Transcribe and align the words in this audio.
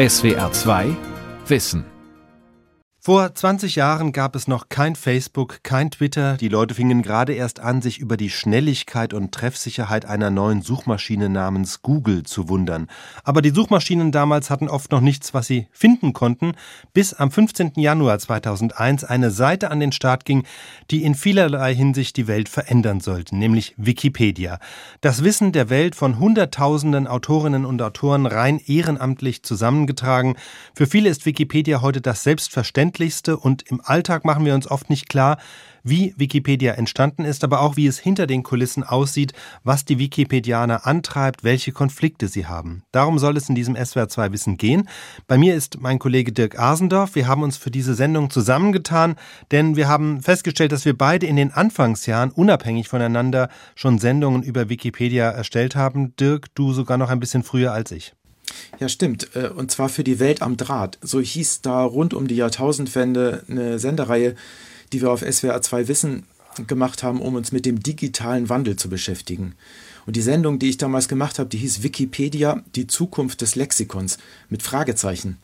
SWR 0.00 0.50
2 0.50 0.96
Wissen 1.46 1.84
vor 3.10 3.34
20 3.34 3.74
Jahren 3.74 4.12
gab 4.12 4.36
es 4.36 4.46
noch 4.46 4.68
kein 4.68 4.94
Facebook, 4.94 5.64
kein 5.64 5.90
Twitter. 5.90 6.36
Die 6.36 6.46
Leute 6.46 6.76
fingen 6.76 7.02
gerade 7.02 7.32
erst 7.32 7.58
an, 7.58 7.82
sich 7.82 7.98
über 7.98 8.16
die 8.16 8.30
Schnelligkeit 8.30 9.14
und 9.14 9.32
Treffsicherheit 9.32 10.04
einer 10.04 10.30
neuen 10.30 10.62
Suchmaschine 10.62 11.28
namens 11.28 11.82
Google 11.82 12.22
zu 12.22 12.48
wundern. 12.48 12.86
Aber 13.24 13.42
die 13.42 13.50
Suchmaschinen 13.50 14.12
damals 14.12 14.48
hatten 14.48 14.68
oft 14.68 14.92
noch 14.92 15.00
nichts, 15.00 15.34
was 15.34 15.48
sie 15.48 15.66
finden 15.72 16.12
konnten, 16.12 16.52
bis 16.92 17.12
am 17.12 17.32
15. 17.32 17.72
Januar 17.74 18.20
2001 18.20 19.02
eine 19.02 19.32
Seite 19.32 19.72
an 19.72 19.80
den 19.80 19.90
Start 19.90 20.24
ging, 20.24 20.44
die 20.92 21.02
in 21.02 21.16
vielerlei 21.16 21.74
Hinsicht 21.74 22.16
die 22.16 22.28
Welt 22.28 22.48
verändern 22.48 23.00
sollte, 23.00 23.34
nämlich 23.34 23.74
Wikipedia. 23.76 24.60
Das 25.00 25.24
Wissen 25.24 25.50
der 25.50 25.68
Welt 25.68 25.96
von 25.96 26.20
Hunderttausenden 26.20 27.08
Autorinnen 27.08 27.64
und 27.64 27.82
Autoren 27.82 28.26
rein 28.26 28.60
ehrenamtlich 28.64 29.42
zusammengetragen. 29.42 30.36
Für 30.76 30.86
viele 30.86 31.08
ist 31.08 31.26
Wikipedia 31.26 31.80
heute 31.80 32.00
das 32.00 32.22
Selbstverständliche 32.22 32.99
Verständlichste 33.00 33.36
und 33.38 33.62
im 33.70 33.80
Alltag 33.82 34.24
machen 34.24 34.44
wir 34.44 34.54
uns 34.54 34.70
oft 34.70 34.90
nicht 34.90 35.08
klar, 35.08 35.38
wie 35.82 36.12
Wikipedia 36.18 36.74
entstanden 36.74 37.24
ist, 37.24 37.42
aber 37.42 37.62
auch 37.62 37.76
wie 37.76 37.86
es 37.86 37.98
hinter 37.98 38.26
den 38.26 38.42
Kulissen 38.42 38.84
aussieht, 38.84 39.32
was 39.64 39.86
die 39.86 39.98
Wikipedianer 39.98 40.86
antreibt, 40.86 41.42
welche 41.42 41.72
Konflikte 41.72 42.28
sie 42.28 42.44
haben. 42.44 42.82
Darum 42.92 43.18
soll 43.18 43.38
es 43.38 43.48
in 43.48 43.54
diesem 43.54 43.76
SWR2 43.76 44.32
Wissen 44.32 44.56
gehen. 44.58 44.86
Bei 45.26 45.38
mir 45.38 45.54
ist 45.54 45.80
mein 45.80 45.98
Kollege 45.98 46.32
Dirk 46.32 46.58
Asendorf. 46.58 47.14
Wir 47.14 47.26
haben 47.26 47.42
uns 47.42 47.56
für 47.56 47.70
diese 47.70 47.94
Sendung 47.94 48.28
zusammengetan, 48.28 49.16
denn 49.50 49.76
wir 49.76 49.88
haben 49.88 50.20
festgestellt, 50.20 50.72
dass 50.72 50.84
wir 50.84 50.96
beide 50.96 51.24
in 51.24 51.36
den 51.36 51.50
Anfangsjahren 51.50 52.30
unabhängig 52.30 52.88
voneinander 52.88 53.48
schon 53.74 53.98
Sendungen 53.98 54.42
über 54.42 54.68
Wikipedia 54.68 55.30
erstellt 55.30 55.74
haben. 55.76 56.14
Dirk, 56.16 56.54
du 56.54 56.74
sogar 56.74 56.98
noch 56.98 57.08
ein 57.08 57.20
bisschen 57.20 57.42
früher 57.42 57.72
als 57.72 57.90
ich. 57.92 58.12
Ja, 58.78 58.88
stimmt. 58.88 59.34
Äh, 59.34 59.48
und 59.48 59.70
zwar 59.70 59.88
für 59.88 60.04
die 60.04 60.18
Welt 60.18 60.42
am 60.42 60.56
Draht. 60.56 60.98
So 61.02 61.20
hieß 61.20 61.60
da 61.62 61.82
rund 61.82 62.14
um 62.14 62.28
die 62.28 62.36
Jahrtausendwende 62.36 63.44
eine 63.48 63.78
Sendereihe, 63.78 64.34
die 64.92 65.00
wir 65.02 65.10
auf 65.10 65.20
SWR 65.20 65.60
2 65.62 65.88
Wissen 65.88 66.24
gemacht 66.66 67.02
haben, 67.02 67.20
um 67.20 67.34
uns 67.34 67.52
mit 67.52 67.64
dem 67.64 67.82
digitalen 67.82 68.48
Wandel 68.48 68.76
zu 68.76 68.88
beschäftigen. 68.88 69.54
Und 70.06 70.16
die 70.16 70.22
Sendung, 70.22 70.58
die 70.58 70.70
ich 70.70 70.78
damals 70.78 71.08
gemacht 71.08 71.38
habe, 71.38 71.48
die 71.48 71.58
hieß 71.58 71.82
Wikipedia, 71.82 72.62
die 72.74 72.86
Zukunft 72.86 73.42
des 73.42 73.54
Lexikons 73.54 74.18
mit 74.48 74.62
Fragezeichen. 74.62 75.38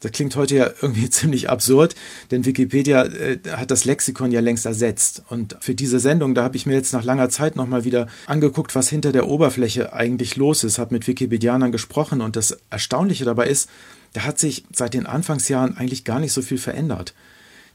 Das 0.00 0.12
klingt 0.12 0.34
heute 0.34 0.56
ja 0.56 0.70
irgendwie 0.80 1.08
ziemlich 1.10 1.48
absurd, 1.50 1.94
denn 2.30 2.44
Wikipedia 2.44 3.04
äh, 3.04 3.38
hat 3.52 3.70
das 3.70 3.84
Lexikon 3.84 4.32
ja 4.32 4.40
längst 4.40 4.66
ersetzt. 4.66 5.22
Und 5.28 5.56
für 5.60 5.74
diese 5.74 6.00
Sendung, 6.00 6.34
da 6.34 6.42
habe 6.42 6.56
ich 6.56 6.66
mir 6.66 6.74
jetzt 6.74 6.92
nach 6.92 7.04
langer 7.04 7.28
Zeit 7.28 7.56
nochmal 7.56 7.84
wieder 7.84 8.08
angeguckt, 8.26 8.74
was 8.74 8.88
hinter 8.88 9.12
der 9.12 9.28
Oberfläche 9.28 9.92
eigentlich 9.92 10.36
los 10.36 10.64
ist, 10.64 10.78
habe 10.78 10.94
mit 10.94 11.06
Wikipedianern 11.06 11.72
gesprochen 11.72 12.20
und 12.20 12.36
das 12.36 12.58
Erstaunliche 12.70 13.24
dabei 13.24 13.46
ist, 13.48 13.68
da 14.12 14.24
hat 14.24 14.38
sich 14.38 14.64
seit 14.72 14.94
den 14.94 15.06
Anfangsjahren 15.06 15.76
eigentlich 15.76 16.04
gar 16.04 16.18
nicht 16.18 16.32
so 16.32 16.42
viel 16.42 16.58
verändert. 16.58 17.14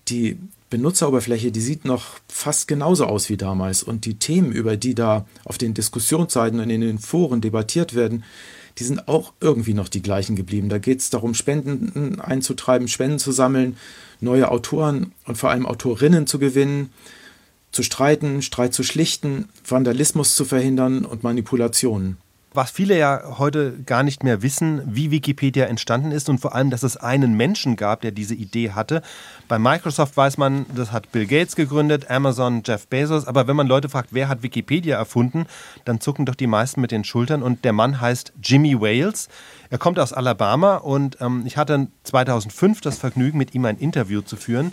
Die 0.10 0.38
Benutzeroberfläche, 0.70 1.52
die 1.52 1.62
sieht 1.62 1.86
noch 1.86 2.20
fast 2.28 2.68
genauso 2.68 3.06
aus 3.06 3.30
wie 3.30 3.38
damals 3.38 3.84
und 3.84 4.06
die 4.06 4.16
Themen, 4.16 4.52
über 4.52 4.78
die 4.78 4.96
da 4.96 5.26
auf 5.46 5.58
den 5.58 5.74
Diskussionsseiten 5.74 6.60
und 6.60 6.70
in 6.70 6.82
den 6.82 7.00
Foren 7.00 7.40
debattiert 7.40 7.96
werden, 7.96 8.24
die 8.78 8.84
sind 8.84 9.08
auch 9.08 9.34
irgendwie 9.40 9.74
noch 9.74 9.88
die 9.88 10.02
gleichen 10.02 10.36
geblieben. 10.36 10.70
Da 10.70 10.78
geht 10.80 11.00
es 11.00 11.10
darum, 11.10 11.34
Spenden 11.34 12.20
einzutreiben, 12.20 12.88
Spenden 12.88 13.20
zu 13.20 13.32
sammeln, 13.32 13.78
neue 14.20 14.52
Autoren 14.52 15.14
und 15.26 15.38
vor 15.38 15.50
allem 15.50 15.66
Autorinnen 15.66 16.28
zu 16.28 16.40
gewinnen, 16.40 16.92
zu 17.72 17.84
streiten, 17.84 18.42
Streit 18.42 18.74
zu 18.74 18.84
schlichten, 18.84 19.50
Vandalismus 19.68 20.36
zu 20.36 20.46
verhindern 20.46 21.06
und 21.06 21.24
Manipulationen 21.24 22.18
was 22.56 22.72
viele 22.72 22.98
ja 22.98 23.38
heute 23.38 23.74
gar 23.84 24.04
nicht 24.04 24.24
mehr 24.24 24.42
wissen, 24.42 24.82
wie 24.86 25.12
Wikipedia 25.12 25.66
entstanden 25.66 26.12
ist 26.12 26.30
und 26.30 26.40
vor 26.40 26.56
allem, 26.56 26.70
dass 26.70 26.84
es 26.84 26.98
einen 26.98 27.36
Menschen 27.36 27.76
gab, 27.76 28.02
der 28.02 28.12
diese 28.12 28.36
Idee 28.36 28.72
hatte. 28.72 29.02
Bei 29.48 29.60
Microsoft 29.60 30.16
weiß 30.18 30.38
man, 30.38 30.66
das 30.76 30.92
hat 30.92 31.12
Bill 31.12 31.26
Gates 31.26 31.56
gegründet, 31.56 32.10
Amazon, 32.10 32.64
Jeff 32.66 32.88
Bezos. 32.88 33.28
Aber 33.28 33.48
wenn 33.48 33.56
man 33.56 33.68
Leute 33.68 33.90
fragt, 33.90 34.10
wer 34.12 34.28
hat 34.28 34.44
Wikipedia 34.44 34.98
erfunden, 34.98 35.46
dann 35.86 36.02
zucken 36.02 36.26
doch 36.26 36.36
die 36.36 36.48
meisten 36.48 36.82
mit 36.82 36.92
den 36.92 37.04
Schultern. 37.04 37.44
Und 37.44 37.66
der 37.66 37.74
Mann 37.74 38.02
heißt 38.02 38.34
Jimmy 38.44 38.80
Wales. 38.80 39.30
Er 39.70 39.78
kommt 39.78 40.00
aus 40.00 40.14
Alabama 40.14 40.78
und 40.78 41.18
ähm, 41.22 41.44
ich 41.46 41.58
hatte 41.58 41.88
2005 42.04 42.82
das 42.82 42.98
Vergnügen, 42.98 43.38
mit 43.38 43.56
ihm 43.56 43.66
ein 43.66 43.78
Interview 43.78 44.22
zu 44.22 44.36
führen. 44.36 44.72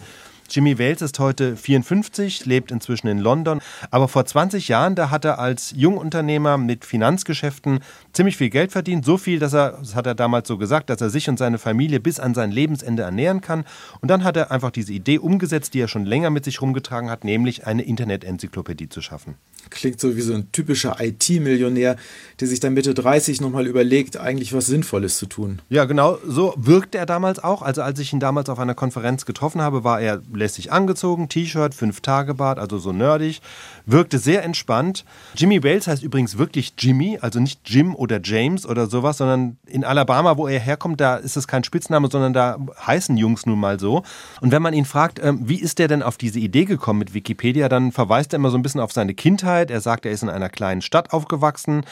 Jimmy 0.55 0.79
Wales 0.79 1.01
ist 1.01 1.19
heute 1.19 1.57
54, 1.57 2.45
lebt 2.45 2.71
inzwischen 2.71 3.09
in 3.09 3.17
London. 3.17 3.63
Aber 3.91 4.07
vor 4.07 4.27
20 4.27 4.69
Jahren, 4.69 4.95
da 4.95 5.09
hat 5.09 5.25
er 5.25 5.39
als 5.39 5.73
Jungunternehmer 5.75 6.59
mit 6.59 6.85
Finanzgeschäften 6.85 7.81
ziemlich 8.13 8.37
viel 8.37 8.51
Geld 8.51 8.71
verdient. 8.71 9.07
So 9.07 9.17
viel, 9.17 9.39
dass 9.39 9.55
er, 9.55 9.79
das 9.79 9.95
hat 9.95 10.07
er 10.07 10.15
damals 10.15 10.49
so 10.49 10.59
gesagt, 10.59 10.91
dass 10.91 11.01
er 11.01 11.09
sich 11.09 11.31
und 11.31 11.39
seine 11.39 11.57
Familie 11.57 12.01
bis 12.01 12.21
an 12.21 12.35
sein 12.35 12.51
Lebensende 12.51 13.03
ernähren 13.03 13.41
kann. 13.41 13.65
Und 14.03 14.11
dann 14.11 14.25
hat 14.25 14.37
er 14.37 14.51
einfach 14.51 14.71
diese 14.71 14.93
Idee 14.93 15.19
umgesetzt, 15.19 15.73
die 15.73 15.81
er 15.81 15.89
schon 15.89 16.05
länger 16.05 16.29
mit 16.29 16.45
sich 16.45 16.61
rumgetragen 16.61 17.09
hat, 17.09 17.25
nämlich 17.25 17.67
eine 17.67 17.83
Internet-Enzyklopädie 17.83 18.91
zu 18.91 19.01
schaffen. 19.01 19.37
Klingt 19.73 20.01
so 20.01 20.17
wie 20.17 20.21
so 20.21 20.35
ein 20.35 20.53
typischer 20.53 20.97
IT-Millionär, 21.01 21.97
der 22.41 22.49
sich 22.49 22.61
dann 22.61 22.75
Mitte 22.75 22.95
30 22.95 23.41
nochmal 23.41 23.67
überlegt, 23.67 24.17
eigentlich 24.17 24.53
was 24.53 24.67
Sinnvolles 24.67 25.19
zu 25.19 25.27
tun. 25.27 25.61
Ja, 25.69 25.85
genau 25.85 26.19
so 26.27 26.55
wirkte 26.57 26.99
er 26.99 27.07
damals 27.07 27.43
auch. 27.43 27.63
Also 27.63 27.83
als 27.83 27.99
ich 27.99 28.13
ihn 28.13 28.21
damals 28.21 28.49
auf 28.49 28.59
einer 28.59 28.75
Konferenz 28.75 29.27
getroffen 29.27 29.61
habe, 29.61 29.85
war 29.85 30.01
er 30.01 30.23
lässig 30.33 30.73
angezogen, 30.73 31.29
T-Shirt, 31.29 31.75
Fünf-Tage-Bart, 31.75 32.59
also 32.59 32.79
so 32.79 32.93
nerdig, 32.93 33.41
wirkte 33.87 34.19
sehr 34.19 34.45
entspannt. 34.45 35.05
Jimmy 35.35 35.63
Wales 35.63 35.87
heißt 35.87 36.03
übrigens 36.03 36.39
wirklich 36.39 36.75
Jimmy, 36.79 37.19
also 37.21 37.41
nicht 37.41 37.61
Jim 37.69 37.95
oder 37.95 38.21
James 38.23 38.67
oder 38.67 38.87
sowas, 38.87 39.19
sondern 39.19 39.57
in 39.67 39.85
Alabama, 39.85 40.37
wo 40.37 40.49
er 40.49 40.61
herkommt, 40.61 41.01
da 41.01 41.17
ist 41.17 41.37
es 41.37 41.49
kein 41.49 41.65
Spitzname, 41.65 42.09
sondern 42.11 42.33
da 42.33 42.59
heißen 42.87 43.17
Jungs 43.17 43.47
nun 43.47 43.59
mal 43.59 43.79
so. 43.81 44.03
Und 44.41 44.53
wenn 44.53 44.63
man 44.63 44.75
ihn 44.75 44.85
fragt, 44.85 45.21
ähm, 45.23 45.41
wie 45.49 45.61
ist 45.61 45.79
der 45.79 45.89
denn 45.89 46.03
auf 46.03 46.17
diese 46.17 46.39
Idee 46.39 46.65
gekommen 46.65 46.99
mit 46.99 47.15
Wikipedia, 47.15 47.69
dann 47.69 47.93
verweist 47.93 48.33
er 48.33 48.37
immer 48.37 48.51
so 48.51 48.59
ein 48.59 48.63
bisschen 48.63 48.81
auf 48.81 48.93
seine 48.93 49.15
Kindheit. 49.15 49.71
Er 49.71 49.81
sagt, 49.81 50.07
er 50.07 50.13
ist 50.13 50.23
in 50.23 50.29
einer 50.29 50.49
kleinen 50.49 50.83
Stadt 50.83 51.13
aufgewachsen. 51.13 51.85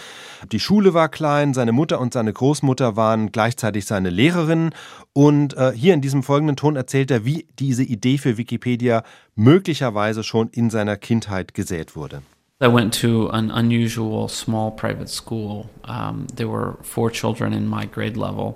Die 0.53 0.61
Schule 0.61 0.95
war 0.95 1.09
klein, 1.09 1.55
seine 1.55 1.73
Mutter 1.73 2.01
und 2.01 2.13
seine 2.13 2.33
Großmutter 2.33 2.97
waren 2.97 3.33
gleichzeitig 3.33 3.87
seine 3.87 4.11
Lehrerinnen. 4.11 4.75
Und 5.13 5.57
äh, 5.57 5.73
hier 5.75 5.95
in 5.95 6.01
diesem 6.01 6.23
folgenden 6.23 6.57
Ton 6.57 6.77
erzählt 6.77 7.11
er, 7.11 7.25
wie 7.25 7.47
diese 7.59 7.83
Idee 7.83 8.19
für 8.19 8.37
Wikipedia 8.37 9.03
möglicherweise 9.41 10.23
schon 10.23 10.49
in 10.51 10.69
seiner 10.71 10.97
Kindheit 10.97 11.55
gesät 11.55 11.97
wurde. 11.97 12.23
I 12.63 12.67
went 12.67 13.01
to 13.01 13.31
an 13.31 13.51
unusual 13.51 14.29
small 14.29 14.71
private 14.71 15.09
school. 15.09 15.65
Um, 15.89 16.27
there 16.37 16.51
were 16.51 16.77
four 16.83 17.11
children 17.11 17.55
in 17.55 17.67
my 17.67 17.87
grade 17.87 18.21
level. 18.21 18.55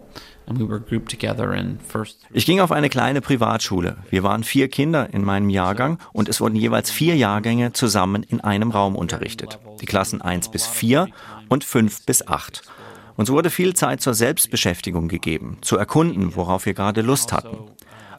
Ich 2.32 2.44
ging 2.44 2.60
auf 2.60 2.70
eine 2.70 2.88
kleine 2.90 3.20
Privatschule. 3.22 3.96
Wir 4.10 4.22
waren 4.22 4.44
vier 4.44 4.68
Kinder 4.68 5.08
in 5.12 5.24
meinem 5.24 5.48
Jahrgang 5.48 5.98
und 6.12 6.28
es 6.28 6.40
wurden 6.42 6.56
jeweils 6.56 6.90
vier 6.90 7.16
Jahrgänge 7.16 7.72
zusammen 7.72 8.22
in 8.22 8.42
einem 8.42 8.70
Raum 8.70 8.94
unterrichtet. 8.94 9.58
Die 9.80 9.86
Klassen 9.86 10.20
1 10.20 10.50
bis 10.50 10.66
4 10.66 11.08
und 11.48 11.64
5 11.64 12.04
bis 12.04 12.28
8. 12.28 12.62
Uns 13.16 13.30
wurde 13.30 13.48
viel 13.48 13.74
Zeit 13.74 14.02
zur 14.02 14.12
Selbstbeschäftigung 14.12 15.08
gegeben, 15.08 15.58
zu 15.62 15.78
erkunden, 15.78 16.36
worauf 16.36 16.66
wir 16.66 16.74
gerade 16.74 17.00
Lust 17.00 17.32
hatten. 17.32 17.56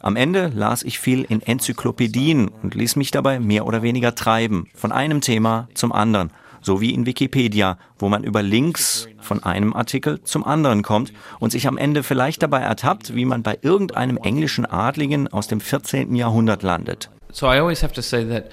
Am 0.02 0.16
Ende 0.16 0.50
las 0.54 0.82
ich 0.82 0.98
viel 0.98 1.22
in 1.22 1.42
Enzyklopädien 1.42 2.48
und 2.48 2.74
ließ 2.74 2.96
mich 2.96 3.10
dabei 3.10 3.40
mehr 3.40 3.66
oder 3.66 3.82
weniger 3.82 4.14
treiben, 4.14 4.68
von 4.74 4.92
einem 4.92 5.20
Thema 5.20 5.68
zum 5.74 5.92
anderen, 5.92 6.30
so 6.60 6.80
wie 6.80 6.92
in 6.92 7.06
Wikipedia, 7.06 7.78
wo 7.98 8.08
man 8.08 8.24
über 8.24 8.42
Links 8.42 9.08
von 9.20 9.42
einem 9.42 9.72
Artikel 9.72 10.22
zum 10.22 10.44
anderen 10.44 10.82
kommt 10.82 11.12
und 11.38 11.50
sich 11.50 11.66
am 11.66 11.78
Ende 11.78 12.02
vielleicht 12.02 12.42
dabei 12.42 12.60
ertappt, 12.60 13.14
wie 13.14 13.24
man 13.24 13.42
bei 13.42 13.58
irgendeinem 13.62 14.16
englischen 14.16 14.66
Adligen 14.66 15.28
aus 15.28 15.48
dem 15.48 15.60
14. 15.60 16.14
Jahrhundert 16.14 16.62
landet. 16.62 17.10
So 17.32 17.46
I 17.46 17.58
always 17.58 17.82
have 17.82 17.92
to 17.94 18.02
say 18.02 18.24
that 18.24 18.50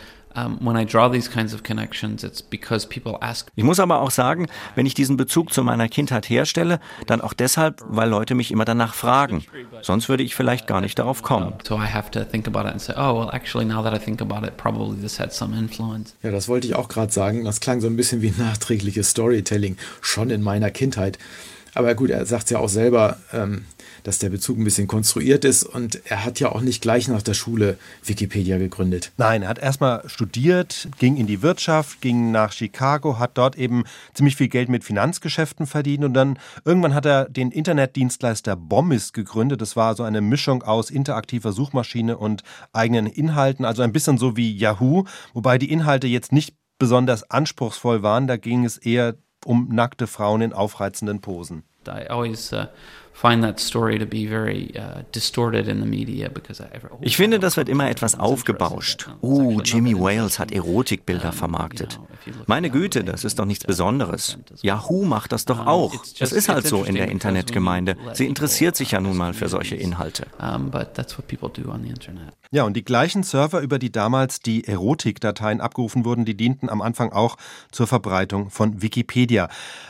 ich 3.56 3.64
muss 3.64 3.80
aber 3.80 4.02
auch 4.02 4.12
sagen, 4.12 4.48
wenn 4.76 4.86
ich 4.86 4.94
diesen 4.94 5.18
Bezug 5.18 5.54
zu 5.54 5.64
meiner 5.64 5.88
Kindheit 5.88 6.30
herstelle, 6.30 6.80
dann 7.08 7.22
auch 7.22 7.34
deshalb, 7.34 7.82
weil 7.88 8.10
Leute 8.10 8.36
mich 8.36 8.52
immer 8.52 8.66
danach 8.66 8.94
fragen. 8.94 9.46
Sonst 9.82 10.10
würde 10.10 10.24
ich 10.24 10.36
vielleicht 10.36 10.68
gar 10.68 10.82
nicht 10.82 10.98
darauf 10.98 11.22
kommen. 11.22 11.54
Oh, 11.54 11.58
ja, 16.24 16.32
das 16.32 16.48
wollte 16.48 16.68
ich 16.68 16.76
auch 16.76 16.88
gerade 16.88 17.12
sagen. 17.12 17.44
Das 17.46 17.60
klang 17.60 17.82
so 17.82 17.88
ein 17.88 17.96
bisschen 17.96 18.22
wie 18.22 18.32
nachträgliches 18.38 19.10
Storytelling, 19.10 19.78
schon 20.02 20.30
in 20.30 20.42
meiner 20.42 20.72
Kindheit. 20.72 21.20
Aber 21.76 21.96
gut, 21.96 22.12
er 22.12 22.26
sagt 22.26 22.46
es 22.46 22.50
ja 22.52 22.60
auch 22.60 22.70
selber, 22.70 23.18
ähm, 23.34 23.66
dass 24.04 24.20
der 24.20 24.30
Bezug 24.30 24.58
ein 24.58 24.64
bisschen 24.64 24.88
konstruiert 24.88 25.46
ist 25.46 25.64
und 25.64 26.02
er 26.06 26.26
hat 26.26 26.40
ja 26.40 26.52
auch 26.52 26.62
nicht 26.62 26.82
gleich 26.82 27.08
nach 27.08 27.22
der 27.22 27.34
Schule 27.34 27.78
Wikipedia 28.04 28.58
gegründet. 28.58 29.12
Nein, 29.18 29.44
er 29.44 29.50
hat 29.50 29.60
erstmal 29.60 30.08
studiert, 30.08 30.90
ging 31.00 31.18
in 31.18 31.28
die 31.28 31.42
Wirtschaft, 31.42 32.02
ging 32.02 32.32
nach 32.32 32.52
Chicago, 32.52 33.20
hat 33.20 33.38
dort 33.38 33.58
eben 33.58 33.84
ziemlich 34.14 34.36
viel 34.36 34.50
Geld 34.50 34.70
mit 34.70 34.84
Finanzgeschäften 34.84 35.68
verdient 35.68 36.04
und 36.04 36.14
dann 36.14 36.38
irgendwann 36.66 36.94
hat 36.94 37.06
er 37.06 37.30
den 37.30 37.52
Internetdienstleister 37.52 38.56
Bombist 38.56 39.14
gegründet. 39.14 39.62
Das 39.62 39.76
war 39.76 39.96
so 39.96 40.04
eine 40.04 40.22
Mischung 40.22 40.64
aus 40.64 40.90
interaktiver 40.90 41.54
Suchmaschine 41.54 42.18
und 42.18 42.44
eigenen 42.74 43.08
Inhalten, 43.08 43.66
also 43.66 43.82
ein 43.82 43.94
bisschen 43.94 44.18
so 44.18 44.38
wie 44.38 44.56
Yahoo, 44.56 45.06
wobei 45.34 45.58
die 45.58 45.72
Inhalte 45.72 46.08
jetzt 46.08 46.32
nicht 46.32 46.56
besonders 46.78 47.30
anspruchsvoll 47.30 48.04
waren. 48.04 48.28
Da 48.28 48.38
ging 48.38 48.66
es 48.66 48.78
eher 48.78 49.16
um 49.46 49.70
nackte 49.70 50.08
Frauen 50.08 50.42
in 50.42 50.54
aufreizenden 50.54 51.22
Posen. 51.22 51.64
I 51.88 52.08
always 52.08 52.54
uh, 52.54 52.68
find 53.14 53.44
that 53.44 53.60
story 53.60 53.98
to 54.00 54.06
be 54.06 54.28
very 54.28 54.74
distorted 55.14 55.68
in 55.68 55.80
the 55.80 55.88
media 55.88 56.30
because 56.30 56.64
Ich 57.02 57.16
finde, 57.16 57.40
das 57.40 57.56
wird 57.58 57.70
immer 57.70 57.90
etwas 57.90 58.20
aufgebauscht. 58.20 59.08
Oh, 59.22 59.62
Jimmy 59.64 59.98
Wales 59.98 60.40
hat 60.40 60.52
Erotikbilder 60.52 61.32
vermarktet. 61.32 62.00
Meine 62.48 62.70
Güte, 62.70 63.04
das 63.04 63.24
ist 63.24 63.40
doch 63.40 63.46
nichts 63.46 63.66
Besonderes. 63.66 64.38
Yahoo 64.62 65.06
macht 65.06 65.32
das 65.32 65.46
doch 65.46 65.66
auch. 65.66 65.94
Das 66.20 66.32
ist 66.32 66.50
halt 66.50 66.68
so 66.68 66.84
in 66.84 66.96
der 66.96 67.10
Internetgemeinde. 67.10 67.96
Sie 68.14 68.26
interessiert 68.26 68.76
sich 68.76 68.92
ja 68.92 69.00
nun 69.00 69.16
mal 69.16 69.34
für 69.34 69.50
solche 69.50 69.76
Inhalte. 69.76 70.26
Ja, 72.52 72.64
und 72.64 72.74
die 72.76 72.84
gleichen 72.84 73.24
Server, 73.24 73.62
über 73.62 73.80
die 73.80 73.92
damals 73.92 74.40
die 74.40 74.68
Erotikdateien 74.68 75.62
abgerufen 75.62 76.06
wurden, 76.06 76.24
die 76.26 76.36
dienten 76.38 76.70
am 76.70 76.82
Anfang 76.82 77.12
auch 77.12 77.38
zur 77.72 77.88
Verbreitung 77.88 78.50
von 78.50 78.82
Wikipedia. 78.82 79.50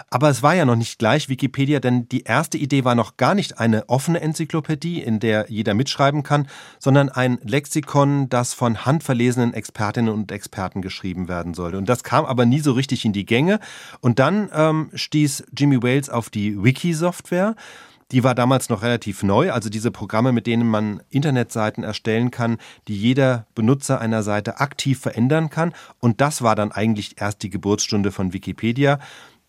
Aber 0.10 0.30
es 0.30 0.44
war 0.44 0.56
ja 0.56 0.66
noch 0.66 0.76
nicht 0.76 1.00
gleich 1.00 1.30
Wikipedia, 1.30 1.80
denn 1.80 2.08
die 2.10 2.24
erste 2.24 2.58
Idee 2.58 2.86
war 2.86 2.96
noch 2.96 3.13
gar 3.18 3.36
nicht 3.36 3.60
eine 3.60 3.90
offene 3.90 4.22
Enzyklopädie, 4.22 5.02
in 5.02 5.20
der 5.20 5.46
jeder 5.50 5.74
mitschreiben 5.74 6.24
kann, 6.24 6.48
sondern 6.80 7.10
ein 7.10 7.40
Lexikon, 7.44 8.30
das 8.30 8.54
von 8.54 8.86
handverlesenen 8.86 9.54
Expertinnen 9.54 10.14
und 10.14 10.32
Experten 10.32 10.82
geschrieben 10.82 11.28
werden 11.28 11.54
sollte. 11.54 11.78
Und 11.78 11.90
das 11.90 12.04
kam 12.04 12.26
aber 12.26 12.46
nie 12.46 12.60
so 12.60 12.72
richtig 12.74 13.06
in 13.06 13.14
die 13.14 13.26
Gänge. 13.26 13.60
Und 14.02 14.20
dann 14.20 14.50
ähm, 14.54 14.90
stieß 14.94 15.46
Jimmy 15.58 15.82
Wales 15.82 16.10
auf 16.10 16.30
die 16.30 16.62
Wiki-Software. 16.64 17.56
Die 18.12 18.24
war 18.24 18.36
damals 18.36 18.70
noch 18.70 18.84
relativ 18.84 19.24
neu, 19.24 19.52
also 19.52 19.70
diese 19.70 19.90
Programme, 19.90 20.32
mit 20.32 20.46
denen 20.46 20.68
man 20.68 21.02
Internetseiten 21.10 21.84
erstellen 21.84 22.30
kann, 22.30 22.58
die 22.88 22.96
jeder 22.96 23.48
Benutzer 23.56 24.00
einer 24.00 24.22
Seite 24.22 24.60
aktiv 24.60 25.00
verändern 25.00 25.50
kann. 25.50 25.74
Und 26.00 26.22
das 26.22 26.44
war 26.44 26.56
dann 26.56 26.72
eigentlich 26.72 27.20
erst 27.20 27.42
die 27.42 27.50
Geburtsstunde 27.50 28.12
von 28.12 28.32
Wikipedia. 28.32 29.00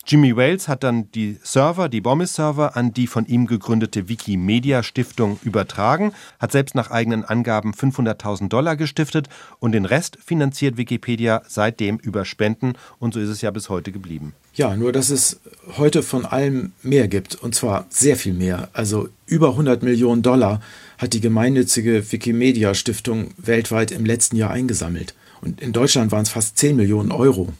Jimmy 0.06 0.36
Wales 0.36 0.68
hat 0.68 0.84
dann 0.84 1.10
die 1.12 1.38
Server, 1.42 1.88
die 1.88 2.02
Bomis-Server, 2.02 2.76
an 2.76 2.92
die 2.92 3.06
von 3.06 3.24
ihm 3.24 3.46
gegründete 3.46 4.06
Wikimedia 4.06 4.82
Stiftung 4.82 5.38
übertragen, 5.42 6.12
hat 6.38 6.52
selbst 6.52 6.74
nach 6.74 6.90
eigenen 6.90 7.24
Angaben 7.24 7.72
500.000 7.72 8.48
Dollar 8.48 8.76
gestiftet 8.76 9.30
und 9.60 9.72
den 9.72 9.86
Rest 9.86 10.18
finanziert 10.22 10.76
Wikipedia 10.76 11.40
seitdem 11.48 11.96
über 11.96 12.26
Spenden 12.26 12.74
und 12.98 13.14
so 13.14 13.20
ist 13.20 13.30
es 13.30 13.40
ja 13.40 13.50
bis 13.50 13.70
heute 13.70 13.92
geblieben. 13.92 14.34
Ja, 14.52 14.76
nur 14.76 14.92
dass 14.92 15.08
es 15.08 15.40
heute 15.78 16.02
von 16.02 16.26
allem 16.26 16.72
mehr 16.82 17.08
gibt 17.08 17.36
und 17.36 17.54
zwar 17.54 17.86
sehr 17.88 18.16
viel 18.16 18.34
mehr. 18.34 18.68
Also 18.74 19.08
über 19.24 19.50
100 19.50 19.82
Millionen 19.82 20.20
Dollar 20.20 20.60
hat 20.98 21.14
die 21.14 21.22
gemeinnützige 21.22 22.12
Wikimedia 22.12 22.74
Stiftung 22.74 23.30
weltweit 23.38 23.90
im 23.90 24.04
letzten 24.04 24.36
Jahr 24.36 24.50
eingesammelt. 24.50 25.14
Und 25.40 25.62
in 25.62 25.72
Deutschland 25.72 26.12
waren 26.12 26.22
es 26.22 26.28
fast 26.30 26.58
10 26.58 26.76
Millionen 26.76 27.10
Euro. 27.10 27.54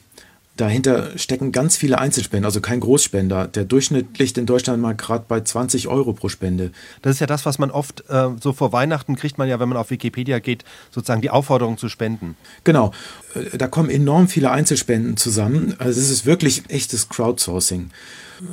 Dahinter 0.56 1.18
stecken 1.18 1.50
ganz 1.50 1.76
viele 1.76 1.98
Einzelspender, 1.98 2.46
also 2.46 2.60
kein 2.60 2.78
Großspender. 2.78 3.48
Der 3.48 3.64
Durchschnitt 3.64 4.18
liegt 4.18 4.38
in 4.38 4.46
Deutschland 4.46 4.80
mal 4.80 4.94
gerade 4.94 5.24
bei 5.26 5.40
20 5.40 5.88
Euro 5.88 6.12
pro 6.12 6.28
Spende. 6.28 6.70
Das 7.02 7.14
ist 7.14 7.20
ja 7.20 7.26
das, 7.26 7.44
was 7.44 7.58
man 7.58 7.72
oft 7.72 8.04
äh, 8.08 8.28
so 8.40 8.52
vor 8.52 8.72
Weihnachten 8.72 9.16
kriegt 9.16 9.36
man 9.36 9.48
ja, 9.48 9.58
wenn 9.58 9.68
man 9.68 9.78
auf 9.78 9.90
Wikipedia 9.90 10.38
geht, 10.38 10.64
sozusagen 10.92 11.22
die 11.22 11.30
Aufforderung 11.30 11.76
zu 11.76 11.88
spenden. 11.88 12.36
Genau, 12.62 12.92
äh, 13.34 13.58
da 13.58 13.66
kommen 13.66 13.90
enorm 13.90 14.28
viele 14.28 14.52
Einzelspenden 14.52 15.16
zusammen. 15.16 15.74
Also 15.78 16.00
es 16.00 16.08
ist 16.08 16.24
wirklich 16.24 16.62
echtes 16.68 17.08
Crowdsourcing. 17.08 17.90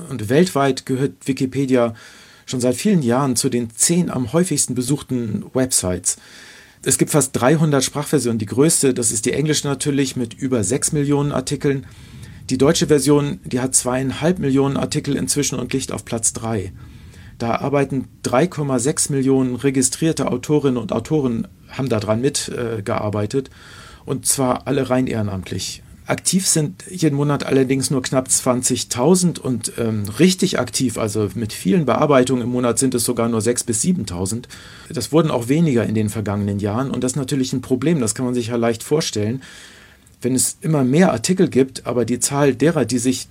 Und 0.09 0.29
weltweit 0.29 0.87
gehört 0.87 1.27
Wikipedia 1.27 1.93
schon 2.47 2.61
seit 2.61 2.75
vielen 2.75 3.03
Jahren 3.03 3.35
zu 3.35 3.49
den 3.49 3.69
zehn 3.75 4.09
am 4.09 4.33
häufigsten 4.33 4.73
besuchten 4.73 5.45
Websites. 5.53 6.17
Es 6.83 6.97
gibt 6.97 7.11
fast 7.11 7.39
300 7.39 7.83
Sprachversionen. 7.83 8.39
Die 8.39 8.47
größte, 8.47 8.93
das 8.93 9.11
ist 9.11 9.25
die 9.25 9.33
englische 9.33 9.67
natürlich 9.67 10.15
mit 10.15 10.33
über 10.33 10.63
6 10.63 10.93
Millionen 10.93 11.31
Artikeln. 11.31 11.85
Die 12.49 12.57
deutsche 12.57 12.87
Version, 12.87 13.39
die 13.43 13.59
hat 13.59 13.75
zweieinhalb 13.75 14.39
Millionen 14.39 14.77
Artikel 14.77 15.15
inzwischen 15.15 15.59
und 15.59 15.71
liegt 15.73 15.91
auf 15.91 16.05
Platz 16.05 16.33
3. 16.33 16.73
Da 17.37 17.55
arbeiten 17.55 18.07
3,6 18.23 19.11
Millionen 19.11 19.55
registrierte 19.55 20.31
Autorinnen 20.31 20.77
und 20.77 20.91
Autoren, 20.91 21.47
haben 21.69 21.89
daran 21.89 22.21
mitgearbeitet. 22.21 23.49
Äh, 23.49 23.51
und 24.05 24.25
zwar 24.25 24.67
alle 24.67 24.89
rein 24.89 25.07
ehrenamtlich. 25.07 25.83
Aktiv 26.07 26.47
sind 26.47 26.83
jeden 26.89 27.15
Monat 27.15 27.45
allerdings 27.45 27.91
nur 27.91 28.01
knapp 28.01 28.27
20.000 28.27 29.39
und 29.39 29.73
ähm, 29.77 30.05
richtig 30.19 30.59
aktiv, 30.59 30.97
also 30.97 31.29
mit 31.35 31.53
vielen 31.53 31.85
Bearbeitungen 31.85 32.43
im 32.43 32.49
Monat 32.49 32.79
sind 32.79 32.95
es 32.95 33.05
sogar 33.05 33.29
nur 33.29 33.39
6.000 33.39 33.65
bis 33.65 33.83
7.000. 33.83 34.43
Das 34.89 35.11
wurden 35.11 35.31
auch 35.31 35.47
weniger 35.47 35.85
in 35.85 35.95
den 35.95 36.09
vergangenen 36.09 36.59
Jahren 36.59 36.91
und 36.91 37.03
das 37.03 37.13
ist 37.13 37.17
natürlich 37.17 37.53
ein 37.53 37.61
Problem, 37.61 37.99
das 37.99 38.15
kann 38.15 38.25
man 38.25 38.33
sich 38.33 38.47
ja 38.47 38.55
leicht 38.55 38.83
vorstellen. 38.83 39.41
Wenn 40.21 40.35
es 40.35 40.57
immer 40.61 40.83
mehr 40.83 41.11
Artikel 41.11 41.49
gibt, 41.49 41.85
aber 41.85 42.03
die 42.03 42.19
Zahl 42.19 42.55
derer, 42.55 42.85
die 42.85 42.99
sich 42.99 43.27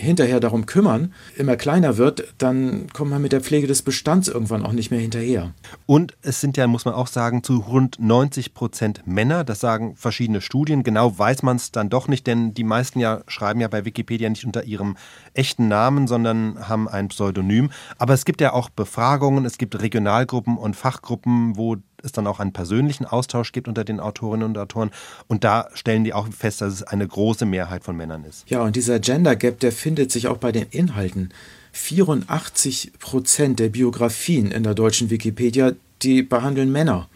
hinterher 0.00 0.40
darum 0.40 0.66
kümmern, 0.66 1.12
immer 1.36 1.56
kleiner 1.56 1.96
wird, 1.96 2.34
dann 2.38 2.86
kommt 2.92 3.10
man 3.10 3.22
mit 3.22 3.32
der 3.32 3.40
Pflege 3.40 3.66
des 3.66 3.82
Bestands 3.82 4.28
irgendwann 4.28 4.64
auch 4.64 4.72
nicht 4.72 4.90
mehr 4.90 5.00
hinterher. 5.00 5.52
Und 5.86 6.16
es 6.22 6.40
sind 6.40 6.56
ja, 6.56 6.66
muss 6.66 6.84
man 6.84 6.94
auch 6.94 7.06
sagen, 7.06 7.42
zu 7.42 7.58
rund 7.58 7.98
90 8.00 8.54
Prozent 8.54 9.06
Männer. 9.06 9.44
Das 9.44 9.60
sagen 9.60 9.94
verschiedene 9.96 10.40
Studien. 10.40 10.82
Genau 10.82 11.18
weiß 11.18 11.42
man 11.42 11.56
es 11.56 11.70
dann 11.72 11.90
doch 11.90 12.08
nicht, 12.08 12.26
denn 12.26 12.54
die 12.54 12.64
meisten 12.64 12.98
ja 12.98 13.22
schreiben 13.26 13.60
ja 13.60 13.68
bei 13.68 13.84
Wikipedia 13.84 14.28
nicht 14.28 14.44
unter 14.44 14.64
ihrem 14.64 14.96
echten 15.34 15.68
Namen, 15.68 16.06
sondern 16.06 16.68
haben 16.68 16.88
ein 16.88 17.08
Pseudonym. 17.08 17.70
Aber 17.98 18.14
es 18.14 18.24
gibt 18.24 18.40
ja 18.40 18.52
auch 18.52 18.70
Befragungen, 18.70 19.44
es 19.44 19.58
gibt 19.58 19.80
Regionalgruppen 19.80 20.56
und 20.56 20.76
Fachgruppen, 20.76 21.56
wo 21.56 21.76
es 22.04 22.12
dann 22.12 22.26
auch 22.26 22.40
einen 22.40 22.52
persönlichen 22.52 23.04
Austausch 23.04 23.52
gibt 23.52 23.68
unter 23.68 23.84
den 23.84 24.00
Autorinnen 24.00 24.48
und 24.48 24.58
Autoren. 24.58 24.90
Und 25.28 25.44
da 25.44 25.68
stellen 25.74 26.04
die 26.04 26.14
auch 26.14 26.28
fest, 26.28 26.60
dass 26.60 26.72
es 26.72 26.82
eine 26.82 27.06
große 27.06 27.46
Mehrheit 27.46 27.84
von 27.84 27.96
Männern 27.96 28.24
ist. 28.24 28.48
Ja, 28.48 28.62
und 28.62 28.76
dieser 28.76 29.00
Gender 29.00 29.36
Gap, 29.36 29.60
der 29.60 29.72
findet 29.72 30.10
sich 30.12 30.28
auch 30.28 30.38
bei 30.38 30.52
den 30.52 30.66
Inhalten. 30.70 31.32
84 31.72 32.92
Prozent 32.98 33.58
der 33.58 33.68
Biografien 33.68 34.50
in 34.50 34.62
der 34.62 34.74
deutschen 34.74 35.10
Wikipedia, 35.10 35.72
die 36.02 36.22
behandeln 36.22 36.72
Männer. 36.72 37.08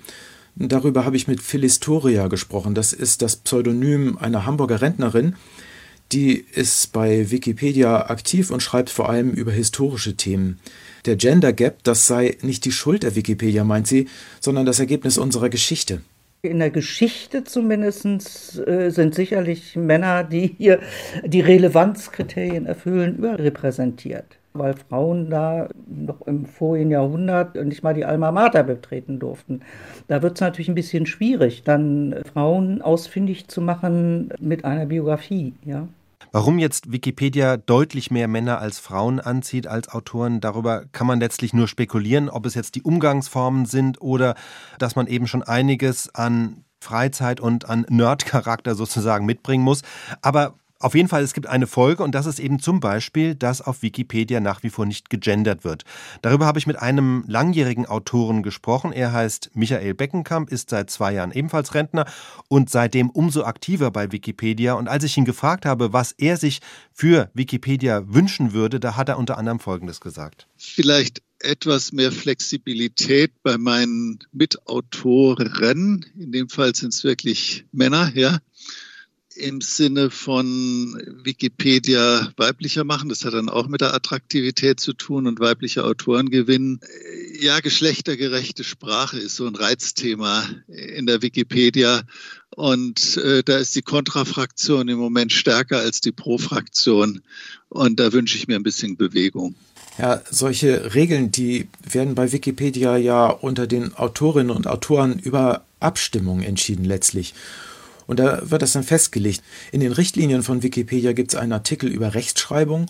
Darüber 0.57 1.05
habe 1.05 1.17
ich 1.17 1.27
mit 1.27 1.43
Philistoria 1.43 2.29
gesprochen. 2.29 2.75
Das 2.75 2.93
ist 2.93 3.23
das 3.23 3.37
Pseudonym 3.37 4.19
einer 4.19 4.47
Hamburger 4.47 4.81
Rentnerin. 4.81 5.35
Die 6.15 6.45
ist 6.55 6.93
bei 6.93 7.33
Wikipedia 7.33 8.09
aktiv 8.09 8.53
und 8.53 8.63
schreibt 8.63 8.89
vor 8.89 9.11
allem 9.11 9.33
über 9.33 9.51
historische 9.51 10.15
Themen. 10.15 10.61
Der 11.07 11.17
Gender 11.17 11.53
Gap, 11.53 11.83
das 11.83 12.07
sei 12.07 12.37
nicht 12.41 12.65
die 12.65 12.71
Schuld 12.71 13.03
der 13.03 13.17
Wikipedia, 13.17 13.65
meint 13.65 13.89
sie, 13.89 14.07
sondern 14.39 14.65
das 14.65 14.79
Ergebnis 14.79 15.19
unserer 15.19 15.49
Geschichte. 15.49 16.03
In 16.43 16.61
der 16.61 16.71
Geschichte 16.71 17.43
zumindest 17.43 18.07
äh, 18.65 18.91
sind 18.91 19.17
sicherlich 19.17 19.75
Männer, 19.75 20.23
die 20.23 20.55
hier 20.57 20.79
die 21.25 21.41
Relevanzkriterien 21.41 22.67
erfüllen, 22.67 23.17
überrepräsentiert. 23.17 24.39
Weil 24.53 24.75
Frauen 24.89 25.31
da 25.31 25.69
noch 25.89 26.29
im 26.29 26.47
vorigen 26.47 26.93
Jahrhundert 26.93 27.57
nicht 27.57 27.83
mal 27.83 27.95
die 27.95 28.05
Alma 28.05 28.31
Mater 28.31 28.63
betreten 28.63 29.19
durften. 29.19 29.63
Da 30.07 30.23
wird 30.23 30.35
es 30.35 30.43
natürlich 30.43 30.69
ein 30.69 30.77
bisschen 30.77 31.07
schwierig, 31.07 31.65
dann 31.65 32.15
Frauen 32.33 32.83
ausfindig 32.83 33.49
zu 33.49 33.61
machen 33.61 34.33
mit 34.39 34.65
einer 34.65 34.87
Biografie. 34.87 35.55
Ja. 35.65 35.89
Warum 36.35 36.59
jetzt 36.59 36.91
Wikipedia 36.91 37.57
deutlich 37.57 38.11
mehr 38.11 38.27
Männer 38.27 38.59
als 38.59 38.81
Frauen 38.81 39.21
anzieht 39.21 39.69
als 39.69 39.89
Autoren, 39.89 40.41
darüber 40.41 40.85
kann 40.91 41.07
man 41.07 41.21
letztlich 41.21 41.53
nur 41.53 41.69
spekulieren, 41.69 42.29
ob 42.29 42.45
es 42.45 42.55
jetzt 42.55 42.75
die 42.75 42.83
Umgangsformen 42.83 43.67
sind 43.67 44.03
oder 44.03 44.35
dass 44.81 44.97
man 44.97 45.07
eben 45.07 45.29
schon 45.29 45.45
einiges 45.45 46.13
an 46.13 46.65
Freizeit 46.81 47.39
und 47.39 47.71
an 47.71 47.87
Nerd-Charakter 47.89 48.75
sozusagen 48.75 49.27
mitbringen 49.27 49.63
muss. 49.63 49.83
Aber 50.23 50.55
auf 50.85 50.95
jeden 50.95 51.09
Fall, 51.09 51.23
es 51.23 51.33
gibt 51.33 51.47
eine 51.47 51.67
Folge 51.67 52.03
und 52.03 52.15
das 52.15 52.27
ist 52.27 52.39
eben 52.39 52.61
zum 52.61 52.79
Beispiel, 52.79 53.35
dass 53.35 53.63
auf 53.63 53.81
Wikipedia 53.81 54.41
nach 54.41 54.63
wie 54.63 54.69
vor 54.69 54.85
nicht 54.85 55.09
gegendert 55.09 55.65
wird. 55.65 55.85
Darüber 56.21 56.45
habe 56.45 56.59
ich 56.59 56.67
mit 56.67 56.79
einem 56.79 57.25
langjährigen 57.27 57.87
Autoren 57.87 58.43
gesprochen. 58.43 58.93
Er 58.93 59.11
heißt 59.11 59.53
Michael 59.55 59.95
Beckenkamp, 59.95 60.53
ist 60.53 60.69
seit 60.69 60.91
zwei 60.91 61.15
Jahren 61.15 61.33
ebenfalls 61.33 61.73
Rentner 61.73 62.05
und 62.49 62.69
seitdem 62.69 63.09
umso 63.09 63.45
aktiver 63.45 63.91
bei 63.91 64.13
Wikipedia. 64.13 64.75
Und 64.75 64.89
als 64.89 65.05
ich 65.05 65.17
ihn 65.17 65.25
gefragt 65.25 65.65
habe, 65.65 65.95
was 65.95 66.13
er 66.13 66.37
sich 66.37 66.61
für 66.93 67.31
Wikipedia 67.33 68.03
wünschen 68.07 68.53
würde, 68.53 68.79
da 68.79 68.95
hat 68.95 69.09
er 69.09 69.19
unter 69.19 69.39
anderem 69.39 69.61
Folgendes 69.61 70.03
gesagt. 70.03 70.49
Vielleicht 70.59 71.23
etwas 71.39 71.93
mehr 71.93 72.13
Flexibilität 72.13 73.33
bei 73.43 73.57
meinen 73.57 74.19
Mitautoren. 74.33 76.05
In 76.19 76.33
dem 76.33 76.51
Fall 76.51 76.75
sind 76.75 76.93
es 76.93 77.05
wirklich 77.05 77.65
Männer, 77.73 78.13
ja 78.15 78.39
im 79.37 79.61
Sinne 79.61 80.11
von 80.11 81.01
Wikipedia 81.23 82.33
weiblicher 82.37 82.85
machen. 82.85 83.09
Das 83.09 83.25
hat 83.25 83.35
dann 83.35 83.49
auch 83.49 83.67
mit 83.67 83.81
der 83.81 83.95
Attraktivität 83.95 84.81
zu 84.81 84.93
tun 84.93 85.27
und 85.27 85.41
weibliche 85.41 85.85
Autoren 85.85 86.31
gewinnen. 86.31 86.81
Ja, 87.41 87.61
geschlechtergerechte 87.61 88.65
Sprache 88.65 89.19
ist 89.19 89.37
so 89.37 89.47
ein 89.47 89.57
Reizthema 89.57 90.45
in 90.69 91.07
der 91.07 91.23
Wikipedia. 91.23 92.03
Und 92.51 93.17
äh, 93.17 93.43
da 93.43 93.59
ist 93.59 93.75
die 93.75 93.83
Kontrafraktion 93.83 94.89
im 94.89 94.99
Moment 94.99 95.33
stärker 95.33 95.79
als 95.79 96.01
die 96.01 96.13
Pro-Fraktion. 96.13 97.23
Und 97.69 97.99
da 97.99 98.13
wünsche 98.13 98.37
ich 98.37 98.47
mir 98.47 98.55
ein 98.55 98.63
bisschen 98.63 98.97
Bewegung. 98.97 99.57
Ja, 99.99 100.23
solche 100.31 100.95
Regeln, 100.95 101.31
die 101.31 101.69
werden 101.83 102.15
bei 102.15 102.33
Wikipedia 102.33 102.97
ja 102.97 103.27
unter 103.27 103.67
den 103.67 103.95
Autorinnen 103.95 104.55
und 104.55 104.67
Autoren 104.67 105.19
über 105.19 105.65
Abstimmung 105.81 106.43
entschieden 106.43 106.85
letztlich. 106.85 107.35
Und 108.07 108.19
da 108.21 108.51
wird 108.51 108.63
das 108.63 108.73
dann 108.73 108.83
festgelegt. 108.83 109.43
In 109.73 109.81
den 109.81 109.93
Richtlinien 109.93 110.43
von 110.43 110.63
Wikipedia 110.63 111.13
gibt 111.13 111.33
es 111.33 111.39
einen 111.39 111.53
Artikel 111.53 111.89
über 111.91 112.15
Rechtschreibung 112.15 112.87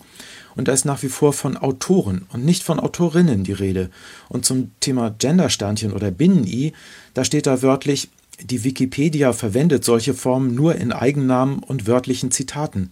und 0.55 0.67
da 0.67 0.73
ist 0.73 0.85
nach 0.85 1.03
wie 1.03 1.09
vor 1.09 1.33
von 1.33 1.57
Autoren 1.57 2.25
und 2.31 2.45
nicht 2.45 2.63
von 2.63 2.79
Autorinnen 2.79 3.43
die 3.43 3.53
Rede. 3.53 3.89
Und 4.29 4.45
zum 4.45 4.71
Thema 4.79 5.09
Gendersternchen 5.17 5.93
oder 5.93 6.11
Binnen-I, 6.11 6.73
da 7.13 7.23
steht 7.23 7.47
da 7.47 7.61
wörtlich, 7.61 8.09
die 8.41 8.63
Wikipedia 8.63 9.31
verwendet 9.33 9.85
solche 9.85 10.13
Formen 10.13 10.55
nur 10.55 10.75
in 10.75 10.91
Eigennamen 10.91 11.59
und 11.59 11.87
wörtlichen 11.87 12.31
Zitaten. 12.31 12.89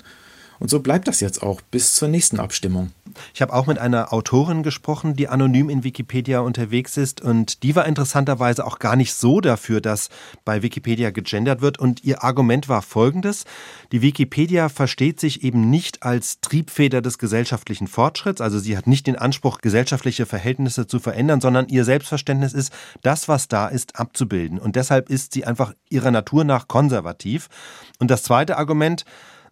Und 0.63 0.69
so 0.69 0.79
bleibt 0.79 1.09
das 1.09 1.19
jetzt 1.19 1.43
auch 1.43 1.59
bis 1.59 1.93
zur 1.93 2.07
nächsten 2.07 2.39
Abstimmung. 2.39 2.93
Ich 3.33 3.41
habe 3.41 3.51
auch 3.51 3.67
mit 3.67 3.79
einer 3.79 4.13
Autorin 4.13 4.63
gesprochen, 4.63 5.13
die 5.13 5.27
anonym 5.27 5.69
in 5.69 5.83
Wikipedia 5.83 6.39
unterwegs 6.39 6.95
ist 6.95 7.19
und 7.19 7.63
die 7.63 7.75
war 7.75 7.85
interessanterweise 7.85 8.65
auch 8.65 8.79
gar 8.79 8.95
nicht 8.95 9.13
so 9.13 9.41
dafür, 9.41 9.81
dass 9.81 10.07
bei 10.45 10.63
Wikipedia 10.63 11.11
gegendert 11.11 11.59
wird 11.59 11.79
und 11.79 12.05
ihr 12.05 12.23
Argument 12.23 12.69
war 12.69 12.81
folgendes. 12.81 13.43
Die 13.91 14.01
Wikipedia 14.01 14.69
versteht 14.69 15.19
sich 15.19 15.43
eben 15.43 15.69
nicht 15.69 16.01
als 16.03 16.39
Triebfeder 16.39 17.01
des 17.01 17.17
gesellschaftlichen 17.17 17.87
Fortschritts, 17.87 18.39
also 18.39 18.57
sie 18.57 18.77
hat 18.77 18.87
nicht 18.87 19.05
den 19.05 19.17
Anspruch, 19.17 19.57
gesellschaftliche 19.57 20.25
Verhältnisse 20.25 20.87
zu 20.87 20.99
verändern, 20.99 21.41
sondern 21.41 21.67
ihr 21.67 21.83
Selbstverständnis 21.83 22.53
ist, 22.53 22.71
das, 23.01 23.27
was 23.27 23.49
da 23.49 23.67
ist, 23.67 23.99
abzubilden. 23.99 24.59
Und 24.59 24.77
deshalb 24.77 25.09
ist 25.09 25.33
sie 25.33 25.43
einfach 25.43 25.73
ihrer 25.89 26.11
Natur 26.11 26.45
nach 26.45 26.69
konservativ. 26.69 27.49
Und 27.99 28.09
das 28.09 28.23
zweite 28.23 28.57
Argument, 28.57 29.03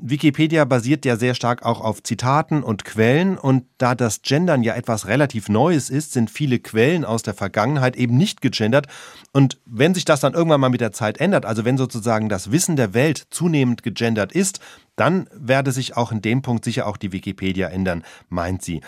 Wikipedia 0.03 0.65
basiert 0.65 1.05
ja 1.05 1.15
sehr 1.15 1.35
stark 1.35 1.63
auch 1.63 1.79
auf 1.79 2.01
Zitaten 2.01 2.63
und 2.63 2.85
Quellen. 2.85 3.37
Und 3.37 3.65
da 3.77 3.93
das 3.93 4.23
Gendern 4.23 4.63
ja 4.63 4.75
etwas 4.75 5.07
relativ 5.07 5.47
Neues 5.47 5.89
ist, 5.91 6.11
sind 6.11 6.31
viele 6.31 6.59
Quellen 6.59 7.05
aus 7.05 7.21
der 7.21 7.35
Vergangenheit 7.35 7.95
eben 7.95 8.17
nicht 8.17 8.41
gegendert. 8.41 8.87
Und 9.31 9.59
wenn 9.65 9.93
sich 9.93 10.03
das 10.03 10.19
dann 10.19 10.33
irgendwann 10.33 10.61
mal 10.61 10.69
mit 10.69 10.81
der 10.81 10.91
Zeit 10.91 11.19
ändert, 11.19 11.45
also 11.45 11.65
wenn 11.65 11.77
sozusagen 11.77 12.29
das 12.29 12.51
Wissen 12.51 12.75
der 12.75 12.95
Welt 12.95 13.27
zunehmend 13.29 13.83
gegendert 13.83 14.31
ist, 14.31 14.59
dann 15.01 15.27
werde 15.33 15.71
sich 15.71 15.97
auch 15.97 16.11
in 16.11 16.21
dem 16.21 16.43
Punkt 16.43 16.63
sicher 16.63 16.85
auch 16.85 16.95
die 16.95 17.11
Wikipedia 17.11 17.69
ändern, 17.69 18.03
meint 18.29 18.61
sie. 18.61 18.81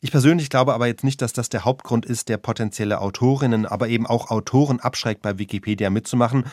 Ich 0.00 0.10
persönlich 0.10 0.50
glaube 0.50 0.74
aber 0.74 0.88
jetzt 0.88 1.04
nicht, 1.04 1.22
dass 1.22 1.32
das 1.32 1.48
der 1.48 1.64
Hauptgrund 1.64 2.04
ist, 2.04 2.28
der 2.28 2.38
potenzielle 2.38 3.00
Autorinnen, 3.00 3.66
aber 3.66 3.86
eben 3.86 4.04
auch 4.04 4.32
Autoren 4.32 4.80
abschreckt, 4.80 5.22
bei 5.22 5.38
Wikipedia 5.38 5.88
mitzumachen. 5.88 6.46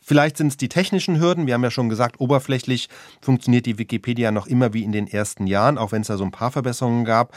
Vielleicht 0.00 0.38
sind 0.38 0.48
es 0.48 0.56
die 0.56 0.68
technischen 0.68 1.20
Hürden. 1.20 1.46
Wir 1.46 1.54
haben 1.54 1.62
ja 1.62 1.70
schon 1.70 1.88
gesagt, 1.88 2.18
oberflächlich 2.18 2.88
funktioniert 3.20 3.64
die 3.66 3.78
Wikipedia 3.78 4.32
noch 4.32 4.48
immer 4.48 4.74
wie 4.74 4.82
in 4.82 4.90
den 4.90 5.06
ersten 5.06 5.46
Jahren, 5.46 5.78
auch 5.78 5.92
wenn 5.92 6.02
es 6.02 6.08
da 6.08 6.16
so 6.16 6.24
ein 6.24 6.32
paar 6.32 6.50
Verbesserungen 6.50 7.04
gab. 7.04 7.32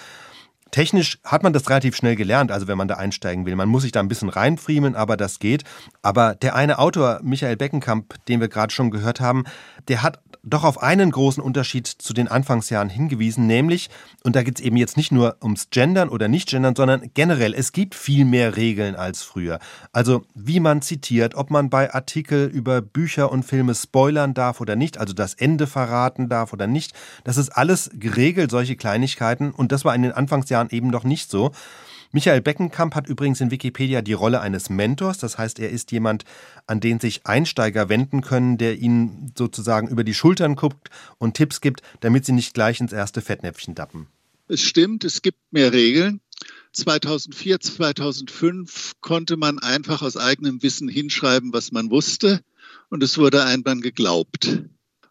Technisch 0.71 1.19
hat 1.23 1.43
man 1.43 1.53
das 1.53 1.69
relativ 1.69 1.95
schnell 1.95 2.15
gelernt, 2.15 2.51
also 2.51 2.67
wenn 2.67 2.79
man 2.79 2.87
da 2.87 2.95
einsteigen 2.95 3.45
will. 3.45 3.55
Man 3.55 3.69
muss 3.69 3.83
sich 3.83 3.91
da 3.91 3.99
ein 3.99 4.07
bisschen 4.07 4.29
reinfriemeln, 4.29 4.95
aber 4.95 5.17
das 5.17 5.39
geht. 5.39 5.63
Aber 6.01 6.33
der 6.33 6.55
eine 6.55 6.79
Autor, 6.79 7.19
Michael 7.23 7.57
Beckenkamp, 7.57 8.15
den 8.25 8.41
wir 8.41 8.47
gerade 8.47 8.73
schon 8.73 8.89
gehört 8.89 9.21
haben, 9.21 9.43
der 9.87 10.01
hat 10.03 10.19
doch 10.43 10.63
auf 10.63 10.81
einen 10.81 11.11
großen 11.11 11.41
Unterschied 11.41 11.87
zu 11.87 12.13
den 12.13 12.27
Anfangsjahren 12.27 12.89
hingewiesen, 12.89 13.47
nämlich, 13.47 13.89
und 14.23 14.35
da 14.35 14.43
geht 14.43 14.59
es 14.59 14.65
eben 14.65 14.77
jetzt 14.77 14.97
nicht 14.97 15.11
nur 15.11 15.37
ums 15.41 15.69
Gendern 15.69 16.09
oder 16.09 16.27
Nicht-Gendern, 16.27 16.75
sondern 16.75 17.11
generell, 17.13 17.53
es 17.53 17.71
gibt 17.71 17.95
viel 17.95 18.25
mehr 18.25 18.55
Regeln 18.55 18.95
als 18.95 19.23
früher. 19.23 19.59
Also 19.91 20.25
wie 20.35 20.59
man 20.59 20.81
zitiert, 20.81 21.35
ob 21.35 21.49
man 21.49 21.69
bei 21.69 21.93
Artikel 21.93 22.47
über 22.47 22.81
Bücher 22.81 23.31
und 23.31 23.43
Filme 23.43 23.75
spoilern 23.75 24.33
darf 24.33 24.61
oder 24.61 24.75
nicht, 24.75 24.97
also 24.97 25.13
das 25.13 25.33
Ende 25.33 25.67
verraten 25.67 26.29
darf 26.29 26.53
oder 26.53 26.67
nicht, 26.67 26.93
das 27.23 27.37
ist 27.37 27.49
alles 27.49 27.89
geregelt, 27.93 28.51
solche 28.51 28.75
Kleinigkeiten, 28.75 29.51
und 29.51 29.71
das 29.71 29.85
war 29.85 29.95
in 29.95 30.01
den 30.03 30.11
Anfangsjahren 30.11 30.69
eben 30.69 30.89
noch 30.89 31.03
nicht 31.03 31.29
so. 31.29 31.51
Michael 32.13 32.41
Beckenkamp 32.41 32.95
hat 32.95 33.09
übrigens 33.09 33.41
in 33.41 33.51
Wikipedia 33.51 34.01
die 34.01 34.13
Rolle 34.13 34.39
eines 34.39 34.69
Mentors, 34.69 35.17
das 35.17 35.37
heißt, 35.37 35.59
er 35.59 35.69
ist 35.69 35.91
jemand, 35.91 36.23
an 36.65 36.79
den 36.79 36.99
sich 36.99 37.25
Einsteiger 37.25 37.89
wenden 37.89 38.21
können, 38.21 38.57
der 38.57 38.77
ihnen 38.77 39.33
sozusagen 39.37 39.89
über 39.89 40.05
die 40.05 40.13
Schultern 40.13 40.55
guckt 40.55 40.89
und 41.17 41.35
Tipps 41.35 41.59
gibt, 41.59 41.81
damit 41.99 42.25
sie 42.25 42.31
nicht 42.31 42.53
gleich 42.53 42.79
ins 42.79 42.93
erste 42.93 43.21
Fettnäpfchen 43.21 43.75
dappen. 43.75 44.07
Es 44.47 44.61
stimmt, 44.61 45.03
es 45.03 45.21
gibt 45.21 45.39
mehr 45.51 45.73
Regeln. 45.73 46.21
2004, 46.71 47.59
2005 47.59 48.93
konnte 49.01 49.35
man 49.35 49.59
einfach 49.59 50.01
aus 50.01 50.15
eigenem 50.15 50.63
Wissen 50.63 50.87
hinschreiben, 50.87 51.51
was 51.51 51.71
man 51.71 51.91
wusste, 51.91 52.41
und 52.89 53.03
es 53.03 53.17
wurde 53.17 53.43
einem 53.43 53.81
geglaubt. 53.81 54.63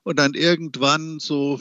Und 0.02 0.18
dann 0.18 0.34
irgendwann, 0.34 1.18
so 1.18 1.60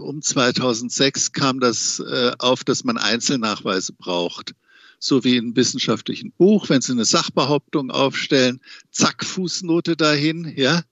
um 0.00 0.22
2006, 0.22 1.32
kam 1.32 1.58
das 1.58 1.98
äh, 2.00 2.32
auf, 2.38 2.62
dass 2.62 2.84
man 2.84 2.98
Einzelnachweise 2.98 3.94
braucht 3.94 4.54
so 4.98 5.24
wie 5.24 5.36
in 5.36 5.56
wissenschaftlichen 5.56 6.32
Buch, 6.32 6.68
wenn 6.68 6.80
Sie 6.80 6.92
eine 6.92 7.04
Sachbehauptung 7.04 7.90
aufstellen, 7.90 8.60
zack, 8.90 9.24
Fußnote 9.24 9.96
dahin, 9.96 10.52
ja, 10.56 10.82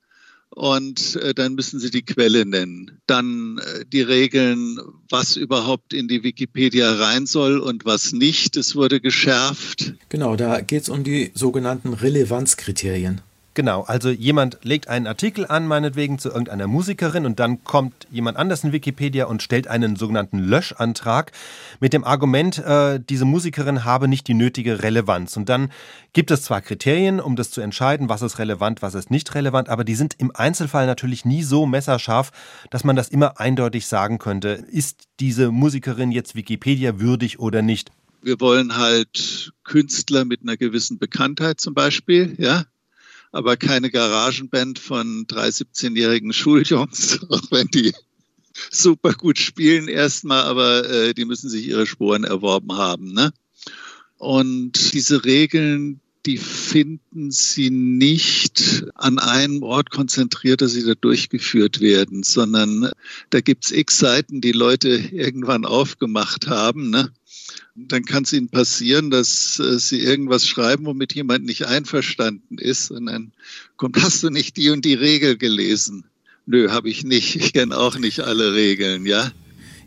und 0.51 1.17
äh, 1.17 1.35
dann 1.35 1.55
müssen 1.55 1.81
Sie 1.81 1.91
die 1.91 2.05
Quelle 2.05 2.47
nennen. 2.47 2.99
Dann 3.07 3.59
äh, 3.59 3.85
die 3.85 4.01
Regeln, 4.01 4.79
was 5.11 5.37
überhaupt 5.37 5.93
in 5.93 6.09
die 6.09 6.23
Wikipedia 6.23 6.95
rein 6.95 7.27
soll 7.27 7.59
und 7.59 7.85
was 7.85 8.13
nicht. 8.13 8.57
Es 8.57 8.75
wurde 8.75 9.01
geschärft. 9.01 9.95
Genau, 10.09 10.37
da 10.37 10.61
geht 10.61 10.85
es 10.85 10.89
um 10.89 11.05
die 11.05 11.31
sogenannten 11.35 11.93
Relevanzkriterien. 11.93 13.21
Genau, 13.57 13.85
also 13.85 14.11
jemand 14.11 14.59
legt 14.65 14.87
einen 14.89 15.07
Artikel 15.07 15.47
an, 15.47 15.67
meinetwegen 15.67 16.19
zu 16.19 16.29
irgendeiner 16.29 16.67
Musikerin 16.67 17.25
und 17.25 17.41
dann 17.41 17.65
kommt 17.65 18.07
jemand 18.11 18.37
anders 18.37 18.65
in 18.65 18.73
Wikipedia 18.73 19.25
und 19.25 19.43
stellt 19.43 19.67
einen 19.67 19.97
sogenannten 19.97 20.39
Löschantrag 20.39 21.33
mit 21.81 21.95
dem 21.95 22.05
Argument, 22.05 22.59
äh, 22.59 23.01
diese 23.01 23.25
Musikerin 23.25 23.87
habe 23.87 24.09
nicht 24.09 24.29
die 24.29 24.35
nötige 24.35 24.83
Relevanz. 24.83 25.39
Und 25.39 25.49
dann 25.49 25.73
gibt 26.13 26.31
es 26.31 26.43
zwar 26.43 26.61
Kriterien, 26.61 27.19
um 27.19 27.35
das 27.35 27.51
zu 27.51 27.63
entscheiden, 27.63 28.11
was 28.11 28.21
ist 28.21 28.39
relevant, 28.39 28.83
was 28.83 28.95
ist 28.95 29.11
nicht 29.11 29.35
relevant, 29.35 29.71
aber 29.71 29.85
die 29.85 29.95
sind 29.95 30.17
im 30.19 30.37
Einzelfall 30.37 30.85
natürlich 30.85 31.25
nie 31.25 31.43
so 31.43 31.65
messerscharf, 31.65 32.33
dass 32.69 32.85
man 32.85 32.95
das 32.95 33.09
immer 33.09 33.41
eindeutig 33.41 33.87
sagen 33.87 34.19
könnte, 34.19 34.49
ist 34.51 35.09
diese 35.19 35.51
Musikerin 35.51 36.13
jetzt 36.13 36.35
Wikipedia 36.35 37.01
würdig 37.01 37.39
oder 37.39 37.63
nicht. 37.63 37.91
Wir 38.21 38.39
wollen 38.39 38.77
halt 38.77 39.55
Künstler 39.65 40.27
mit 40.27 40.43
einer 40.43 40.59
gewissen 40.59 40.99
Bekanntheit 40.99 41.59
zum 41.59 41.73
Beispiel, 41.73 42.35
ja, 42.37 42.67
aber 43.37 43.59
keine 43.59 43.91
Garagenband 43.91 44.79
von 44.79 45.27
drei 45.27 45.49
17-jährigen 45.49 46.33
Schuljungs, 46.33 47.21
auch 47.29 47.43
wenn 47.51 47.67
die 47.69 47.93
super 48.71 49.13
gut 49.13 49.39
spielen 49.39 49.89
erstmal, 49.89 50.45
aber 50.45 50.89
äh, 50.89 51.13
die 51.13 51.27
müssen 51.27 51.51
sich 51.51 51.69
ihre 51.69 51.87
Spuren 51.87 52.25
erworben 52.25 52.73
haben. 52.73 53.13
Ne? 53.13 53.33
Und 54.17 54.95
diese 54.95 55.27
Regeln, 55.27 56.01
die 56.27 56.39
finden 56.39 57.31
Sie 57.31 57.71
nicht 57.71 58.85
an 58.95 59.19
einem 59.19 59.63
Ort 59.63 59.91
konzentriert, 59.91 60.61
dass 60.61 60.73
sie 60.73 60.85
da 60.85 60.95
durchgeführt 60.95 61.81
werden, 61.81 62.23
sondern 62.23 62.91
da 63.31 63.41
gibt's 63.41 63.71
x 63.71 63.99
Seiten, 63.99 64.41
die 64.41 64.53
Leute 64.53 64.89
irgendwann 64.91 65.65
aufgemacht 65.65 66.49
haben. 66.49 66.91
Ne? 66.91 67.13
dann 67.77 68.05
kann 68.05 68.23
es 68.23 68.33
ihnen 68.33 68.49
passieren, 68.49 69.11
dass 69.11 69.59
äh, 69.59 69.79
sie 69.79 70.01
irgendwas 70.01 70.47
schreiben, 70.47 70.87
womit 70.87 71.15
jemand 71.15 71.45
nicht 71.45 71.67
einverstanden 71.67 72.59
ist. 72.59 72.91
Und 72.91 73.07
dann 73.07 73.33
kommt, 73.77 74.01
hast 74.03 74.23
du 74.23 74.31
nicht 74.31 74.57
die 74.57 74.71
und 74.71 74.85
die 74.85 74.95
Regel 74.95 75.37
gelesen? 75.37 76.05
Nö, 76.47 76.71
habe 76.71 76.89
ich 76.89 77.05
nicht. 77.05 77.37
Ich 77.37 77.53
kenne 77.53 77.77
auch 77.77 77.99
nicht 77.99 78.21
alle 78.21 78.55
Regeln, 78.55 79.05
ja. 79.05 79.31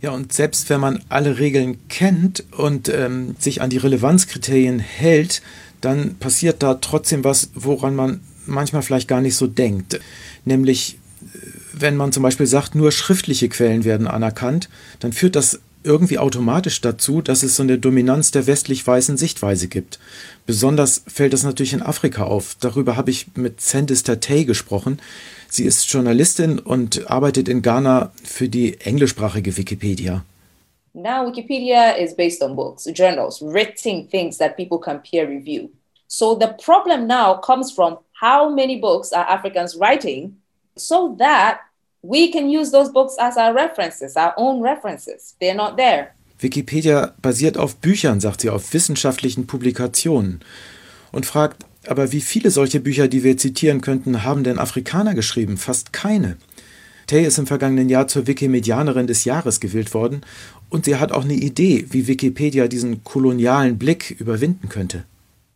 Ja, 0.02 0.12
und 0.12 0.32
selbst 0.32 0.70
wenn 0.70 0.80
man 0.80 1.04
alle 1.10 1.40
Regeln 1.40 1.78
kennt 1.90 2.46
und 2.52 2.88
ähm, 2.88 3.36
sich 3.38 3.62
an 3.62 3.70
die 3.70 3.78
Relevanzkriterien 3.78 4.80
hält, 4.80 5.42
dann 5.82 6.16
passiert 6.16 6.64
da 6.64 6.76
trotzdem 6.76 7.24
was, 7.24 7.50
woran 7.54 7.96
man 7.96 8.22
manchmal 8.46 8.82
vielleicht 8.82 9.08
gar 9.08 9.22
nicht 9.22 9.36
so 9.36 9.48
denkt. 9.48 10.00
Nämlich, 10.46 10.98
äh, 11.22 11.38
wenn 11.74 11.96
man 11.96 12.12
zum 12.12 12.24
Beispiel 12.24 12.48
sagt, 12.48 12.76
nur 12.76 12.92
schriftliche 12.92 13.50
Quellen 13.50 13.84
werden 13.84 14.08
anerkannt, 14.08 14.70
dann 15.00 15.14
führt 15.14 15.36
das 15.36 15.60
irgendwie 15.84 16.18
automatisch 16.20 16.82
dazu, 16.82 17.22
dass 17.22 17.44
es 17.44 17.56
so 17.56 17.64
eine 17.64 17.78
Dominanz 17.78 18.32
der 18.32 18.48
westlich-weißen 18.48 19.18
Sichtweise 19.18 19.68
gibt. 19.70 20.00
Besonders 20.46 21.04
fällt 21.08 21.32
das 21.32 21.44
natürlich 21.44 21.74
in 21.74 21.82
Afrika 21.82 22.24
auf. 22.24 22.58
Darüber 22.60 22.98
habe 22.98 23.12
ich 23.12 23.28
mit 23.36 23.62
Sandis 23.62 24.04
Tatei 24.04 24.44
gesprochen. 24.44 25.00
Sie 25.50 25.64
ist 25.64 25.92
Journalistin 25.92 26.60
und 26.60 27.10
arbeitet 27.10 27.48
in 27.48 27.62
Ghana 27.62 28.12
für 28.24 28.50
die 28.50 28.82
englischsprachige 28.82 29.56
Wikipedia. 29.56 30.24
Now 31.02 31.26
Wikipedia 31.26 31.98
is 31.98 32.14
based 32.14 32.44
on 32.44 32.56
books, 32.56 32.86
journals, 32.92 33.42
written 33.42 34.08
things 34.08 34.38
that 34.38 34.58
people 34.58 34.80
can 34.80 35.00
peer 35.00 35.28
review. 35.30 35.72
So 36.08 36.36
the 36.36 36.56
problem 36.62 37.08
now 37.08 37.36
comes 37.36 37.72
from 37.72 38.00
how 38.20 38.50
many 38.50 38.82
books 38.82 39.14
are 39.14 39.24
Africans 39.24 39.78
writing 39.78 40.36
so 40.76 41.16
that 41.20 41.62
we 42.02 42.32
can 42.32 42.50
use 42.50 42.72
those 42.72 42.90
books 42.90 43.16
as 43.18 43.38
our 43.38 43.54
references, 43.54 44.18
our 44.18 44.34
own 44.36 44.62
references. 44.62 45.36
They're 45.40 45.56
not 45.56 45.78
there. 45.78 46.16
Wikipedia 46.42 47.14
basiert 47.22 47.58
auf 47.58 47.78
Büchern, 47.78 48.20
sagt 48.20 48.42
sie, 48.42 48.50
auf 48.50 48.74
wissenschaftlichen 48.74 49.48
Publikationen 49.48 50.42
und 51.12 51.26
fragt, 51.26 51.66
aber 51.88 52.12
wie 52.12 52.22
viele 52.22 52.52
solche 52.52 52.82
Bücher, 52.82 53.08
die 53.08 53.24
wir 53.24 53.38
zitieren 53.38 53.80
könnten, 53.80 54.24
haben 54.24 54.44
denn 54.44 54.60
Afrikaner 54.60 55.16
geschrieben? 55.16 55.58
Fast 55.58 55.94
keine. 55.94 56.38
Tay 57.10 57.26
ist 57.26 57.40
im 57.40 57.48
vergangenen 57.48 57.90
Jahr 57.90 58.08
zur 58.08 58.28
Wikimedianerin 58.28 59.08
des 59.08 59.26
Jahres 59.26 59.60
gewählt 59.60 59.96
worden 59.96 60.22
und 60.70 60.86
sie 60.86 60.98
hat 60.98 61.12
auch 61.12 61.24
eine 61.24 61.34
Idee, 61.34 61.88
wie 61.90 62.06
Wikipedia 62.06 62.68
diesen 62.68 63.04
kolonialen 63.04 63.80
Blick 63.80 64.12
überwinden 64.12 64.70
könnte. 64.70 65.06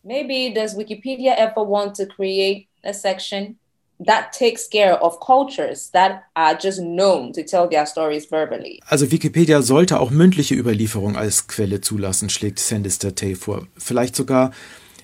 Maybe 0.04 0.52
does 0.54 0.76
Wikipedia 0.76 1.36
ever 1.36 1.62
want 1.62 1.96
to 1.98 2.08
create 2.08 2.66
a 2.84 2.92
section 2.92 3.58
that 4.04 4.32
takes 4.38 4.68
care 4.68 5.00
of 5.00 5.20
cultures 5.20 5.92
that 5.92 6.24
are 6.34 6.58
just 6.60 6.80
known 6.80 7.32
to 7.34 7.44
tell 7.44 7.70
their 7.70 7.86
stories 7.86 8.30
verbally. 8.30 8.80
Also 8.88 9.12
Wikipedia 9.12 9.62
sollte 9.62 10.00
auch 10.00 10.10
mündliche 10.10 10.56
Überlieferung 10.56 11.16
als 11.16 11.48
Quelle 11.48 11.82
zulassen, 11.82 12.30
schlägt 12.30 12.58
Sandister 12.58 13.14
Tay 13.14 13.36
vor. 13.36 13.68
Vielleicht 13.78 14.16
sogar 14.16 14.52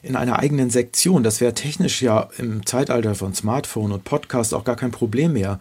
in 0.01 0.15
einer 0.15 0.39
eigenen 0.39 0.72
Sektion. 0.72 1.24
Das 1.24 1.41
wäre 1.41 1.53
technisch 1.53 2.01
ja 2.01 2.29
im 2.38 2.65
Zeitalter 2.65 3.13
von 3.13 3.36
Smartphone 3.36 3.91
und 3.91 4.03
Podcast 4.03 4.53
auch 4.53 4.63
gar 4.63 4.75
kein 4.75 4.91
Problem 4.91 5.34
mehr. 5.34 5.60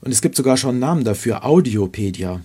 Und 0.00 0.12
es 0.12 0.22
gibt 0.22 0.36
sogar 0.36 0.56
schon 0.56 0.70
einen 0.70 0.80
Namen 0.80 1.04
dafür, 1.04 1.44
Audiopedia. 1.44 2.40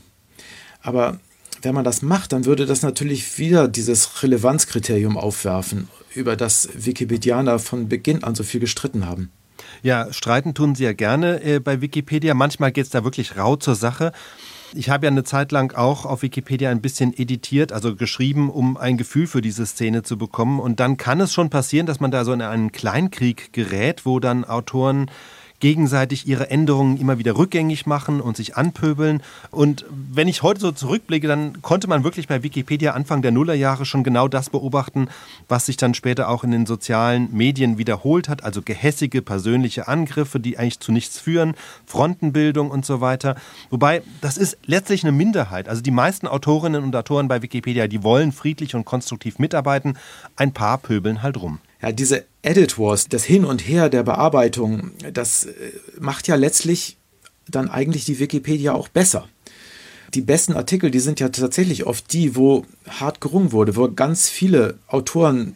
Aber 0.82 1.20
wenn 1.62 1.74
man 1.74 1.84
das 1.84 2.02
macht, 2.02 2.32
dann 2.32 2.46
würde 2.46 2.66
das 2.66 2.84
natürlich 2.84 3.40
wieder 3.40 3.68
dieses 3.68 4.22
Relevanzkriterium 4.22 5.18
aufwerfen, 5.18 5.88
über 6.14 6.36
das 6.36 6.70
Wikipedianer 6.74 7.60
von 7.60 7.90
Beginn 7.90 8.24
an 8.24 8.36
so 8.36 8.44
viel 8.44 8.60
gestritten 8.60 9.08
haben. 9.08 9.32
Ja, 9.82 10.12
streiten 10.12 10.54
tun 10.54 10.76
sie 10.76 10.84
ja 10.84 10.94
gerne 10.94 11.42
äh, 11.42 11.60
bei 11.60 11.82
Wikipedia. 11.82 12.34
Manchmal 12.34 12.72
geht 12.72 12.86
es 12.86 12.92
da 12.92 13.04
wirklich 13.04 13.38
rau 13.38 13.56
zur 13.56 13.76
Sache. 13.76 14.12
Ich 14.74 14.90
habe 14.90 15.06
ja 15.06 15.12
eine 15.12 15.24
Zeit 15.24 15.52
lang 15.52 15.74
auch 15.74 16.06
auf 16.06 16.22
Wikipedia 16.22 16.70
ein 16.70 16.82
bisschen 16.82 17.18
editiert, 17.18 17.72
also 17.72 17.96
geschrieben, 17.96 18.50
um 18.50 18.78
ein 18.78 18.98
Gefühl 18.98 19.26
für 19.26 19.42
diese 19.42 19.66
Szene 19.66 20.04
zu 20.04 20.18
bekommen. 20.18 20.60
Und 20.60 20.80
dann 20.80 20.98
kann 20.98 21.22
es 21.22 21.34
schon 21.34 21.50
passieren, 21.50 21.86
dass 21.86 22.00
man 22.00 22.12
da 22.12 22.26
so 22.26 22.34
in 22.34 22.42
einen 22.42 22.72
Kleinkrieg 22.72 23.54
gerät, 23.54 24.06
wo 24.06 24.20
dann 24.20 24.44
Autoren 24.44 25.10
gegenseitig 25.66 26.28
ihre 26.28 26.52
Änderungen 26.52 26.98
immer 26.98 27.18
wieder 27.18 27.38
rückgängig 27.38 27.88
machen 27.88 28.22
und 28.22 28.38
sich 28.38 28.56
anpöbeln. 28.56 29.24
Und 29.50 29.84
wenn 29.90 30.28
ich 30.28 30.44
heute 30.44 30.60
so 30.60 30.72
zurückblicke, 30.72 31.28
dann 31.28 31.64
konnte 31.64 31.88
man 31.88 32.04
wirklich 32.04 32.28
bei 32.28 32.44
Wikipedia 32.44 32.92
Anfang 32.92 33.24
der 33.24 33.32
Nullerjahre 33.32 33.84
schon 33.84 34.04
genau 34.04 34.28
das 34.28 34.52
beobachten, 34.52 35.08
was 35.48 35.66
sich 35.66 35.76
dann 35.76 35.96
später 35.96 36.30
auch 36.30 36.44
in 36.44 36.52
den 36.52 36.68
sozialen 36.68 37.36
Medien 37.36 37.80
wiederholt 37.80 38.30
hat, 38.30 38.44
also 38.44 38.62
gehässige 38.62 39.24
persönliche 39.24 39.88
Angriffe, 39.88 40.40
die 40.40 40.60
eigentlich 40.60 40.82
zu 40.82 40.92
nichts 40.92 41.20
führen, 41.20 41.56
Frontenbildung 41.88 42.70
und 42.70 42.86
so 42.86 43.02
weiter. 43.02 43.36
Wobei, 43.72 44.04
das 44.22 44.38
ist 44.38 44.60
letztlich 44.68 45.04
eine 45.04 45.14
Minderheit. 45.14 45.68
Also 45.68 45.82
die 45.82 45.90
meisten 45.90 46.28
Autorinnen 46.28 46.84
und 46.84 46.96
Autoren 46.96 47.28
bei 47.28 47.42
Wikipedia, 47.42 47.88
die 47.88 48.04
wollen 48.04 48.34
friedlich 48.34 48.76
und 48.76 48.86
konstruktiv 48.86 49.40
mitarbeiten. 49.40 49.98
Ein 50.36 50.54
paar 50.54 50.78
pöbeln 50.78 51.24
halt 51.24 51.42
rum 51.42 51.58
ja, 51.86 51.92
diese 51.92 52.26
Edit 52.42 52.80
Wars, 52.80 53.08
das 53.08 53.24
Hin 53.24 53.46
und 53.46 53.68
Her 53.68 53.90
der 53.90 54.02
Bearbeitung, 54.02 54.92
das 55.14 55.46
äh, 55.46 55.52
macht 56.00 56.28
ja 56.28 56.34
letztlich 56.34 56.98
dann 57.48 57.70
eigentlich 57.70 58.06
die 58.06 58.18
Wikipedia 58.18 58.74
auch 58.74 58.88
besser. 58.88 59.30
Die 60.16 60.22
besten 60.22 60.54
Artikel, 60.54 60.90
die 60.90 61.00
sind 61.00 61.20
ja 61.20 61.30
tatsächlich 61.30 61.86
oft 61.86 62.12
die, 62.12 62.36
wo 62.36 62.66
hart 62.88 63.22
gerungen 63.22 63.52
wurde, 63.52 63.76
wo 63.76 63.88
ganz 63.92 64.30
viele 64.30 64.80
Autoren 64.88 65.56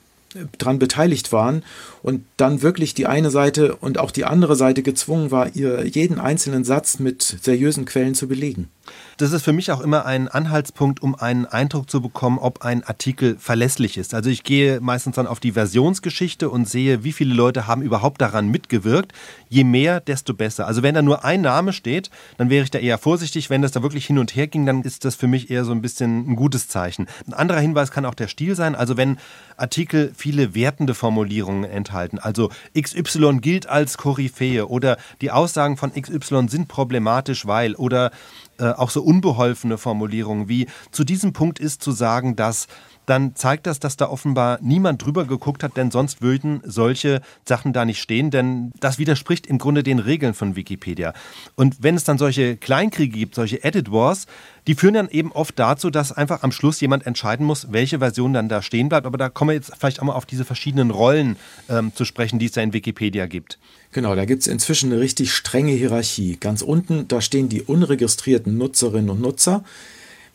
dran 0.58 0.80
beteiligt 0.80 1.32
waren 1.32 1.64
und 2.02 2.24
dann 2.38 2.62
wirklich 2.62 2.94
die 2.94 3.08
eine 3.08 3.32
Seite 3.32 3.76
und 3.76 3.98
auch 3.98 4.12
die 4.12 4.26
andere 4.26 4.56
Seite 4.56 4.84
gezwungen 4.84 5.32
war, 5.32 5.56
ihr 5.56 5.86
jeden 5.88 6.20
einzelnen 6.20 6.64
Satz 6.64 7.00
mit 7.00 7.38
seriösen 7.42 7.86
Quellen 7.86 8.16
zu 8.16 8.28
belegen. 8.28 8.70
Das 9.18 9.34
ist 9.34 9.44
für 9.44 9.54
mich 9.54 9.72
auch 9.72 9.82
immer 9.82 10.06
ein 10.06 10.28
Anhaltspunkt, 10.28 11.02
um 11.02 11.16
einen 11.16 11.46
Eindruck 11.46 11.90
zu 11.90 12.02
bekommen, 12.02 12.40
ob 12.40 12.64
ein 12.64 12.84
Artikel 12.84 13.36
verlässlich 13.38 13.98
ist. 13.98 14.14
Also 14.14 14.30
ich 14.30 14.44
gehe 14.44 14.80
meistens 14.80 15.16
dann 15.16 15.28
auf 15.28 15.40
die 15.40 15.52
Versionsgeschichte 15.52 16.50
und 16.50 16.70
sehe, 16.70 17.04
wie 17.04 17.12
viele 17.12 17.34
Leute 17.34 17.68
haben 17.68 17.82
überhaupt 17.82 18.22
daran 18.22 18.48
mitgewirkt. 18.48 19.12
Je 19.50 19.64
mehr, 19.64 20.00
desto 20.00 20.34
besser. 20.34 20.68
Also 20.68 20.84
wenn 20.84 20.96
da 20.96 21.02
nur 21.02 21.26
ein 21.26 21.42
Name 21.42 21.74
steht, 21.74 22.10
dann 22.38 22.50
wäre 22.50 22.64
ich 22.64 22.72
da 22.72 22.80
eher 22.80 22.98
vorsichtig. 22.98 23.50
Wenn 23.50 23.62
das 23.62 23.74
da 23.74 23.84
wirklich 23.84 24.06
hin 24.06 24.20
und 24.20 24.36
her 24.36 24.48
ging, 24.48 24.66
dann 24.66 24.84
ist 24.84 25.04
das 25.04 25.16
für 25.16 25.28
mich 25.28 25.50
eher 25.52 25.66
so 25.66 25.72
ein 25.72 25.82
bisschen 25.82 26.32
ein 26.32 26.36
gutes 26.36 26.68
Zeichen. 26.68 27.08
Ein 27.28 27.34
anderer 27.34 27.60
Hinweis 27.60 27.92
kann 27.92 28.06
auch 28.06 28.16
der 28.16 28.28
Stil 28.28 28.56
sein. 28.56 28.76
Also 28.76 28.96
wenn 28.96 29.18
Artikel 29.58 30.14
viele 30.20 30.54
wertende 30.54 30.94
Formulierungen 30.94 31.64
enthalten, 31.64 32.20
also 32.20 32.52
XY 32.80 33.40
gilt 33.40 33.68
als 33.68 33.98
Koryphäe 33.98 34.68
oder 34.68 34.98
die 35.22 35.32
Aussagen 35.32 35.78
von 35.78 35.92
XY 35.94 36.48
sind 36.50 36.68
problematisch, 36.68 37.48
weil 37.48 37.76
oder 37.76 38.12
äh, 38.60 38.66
auch 38.66 38.90
so 38.90 39.02
unbeholfene 39.02 39.78
Formulierungen 39.78 40.50
wie 40.50 40.68
zu 40.92 41.04
diesem 41.04 41.34
Punkt 41.34 41.60
ist 41.60 41.82
zu 41.82 41.92
sagen, 41.92 42.36
dass 42.36 42.68
dann 43.10 43.36
zeigt 43.36 43.66
das, 43.66 43.80
dass 43.80 43.98
da 43.98 44.08
offenbar 44.08 44.60
niemand 44.62 45.04
drüber 45.04 45.26
geguckt 45.26 45.64
hat, 45.64 45.78
denn 45.78 45.90
sonst 45.90 46.22
würden 46.22 46.62
solche 46.64 47.22
Sachen 47.44 47.74
da 47.74 47.84
nicht 47.86 48.00
stehen, 48.00 48.30
denn 48.30 48.72
das 48.80 49.00
widerspricht 49.00 49.48
im 49.48 49.58
Grunde 49.58 49.82
den 49.82 50.00
Regeln 50.00 50.34
von 50.34 50.56
Wikipedia. 50.56 51.14
Und 51.56 51.78
wenn 51.82 51.96
es 51.96 52.04
dann 52.04 52.18
solche 52.18 52.56
Kleinkriege 52.58 53.18
gibt, 53.18 53.36
solche 53.36 53.64
Edit 53.64 53.92
Wars, 53.92 54.28
die 54.68 54.76
führen 54.76 54.94
dann 54.94 55.10
eben 55.10 55.32
oft 55.32 55.58
dazu, 55.58 55.90
dass 55.90 56.12
einfach 56.12 56.44
am 56.44 56.52
Schluss 56.52 56.80
jemand 56.82 57.08
entscheiden 57.08 57.46
muss, 57.46 57.72
welche 57.72 58.00
Version 58.00 58.34
dann 58.34 58.50
da 58.50 58.62
stehen 58.62 58.90
bleibt. 58.90 59.08
Aber 59.08 59.18
da 59.18 59.30
kommen 59.30 59.50
wir 59.50 59.56
jetzt 59.56 59.72
vielleicht 59.78 60.00
auch 60.00 60.04
mal 60.04 60.14
auf 60.14 60.28
diese 60.28 60.46
verschiedenen 60.46 60.92
Rollen 60.92 61.38
ähm, 61.68 61.92
zu 61.96 62.06
sprechen, 62.06 62.38
die 62.38 62.46
es 62.46 62.52
da 62.52 62.62
in 62.62 62.74
Wikipedia 62.74 63.26
gibt. 63.26 63.58
Genau, 63.92 64.16
da 64.16 64.26
gibt 64.26 64.42
es 64.42 64.48
inzwischen 64.48 64.92
eine 64.92 65.02
richtig 65.02 65.34
strenge 65.34 65.72
Hierarchie. 65.72 66.38
Ganz 66.40 66.62
unten, 66.62 67.08
da 67.08 67.22
stehen 67.22 67.50
die 67.50 67.64
unregistrierten 67.64 68.58
Nutzerinnen 68.58 69.10
und 69.10 69.22
Nutzer. 69.22 69.64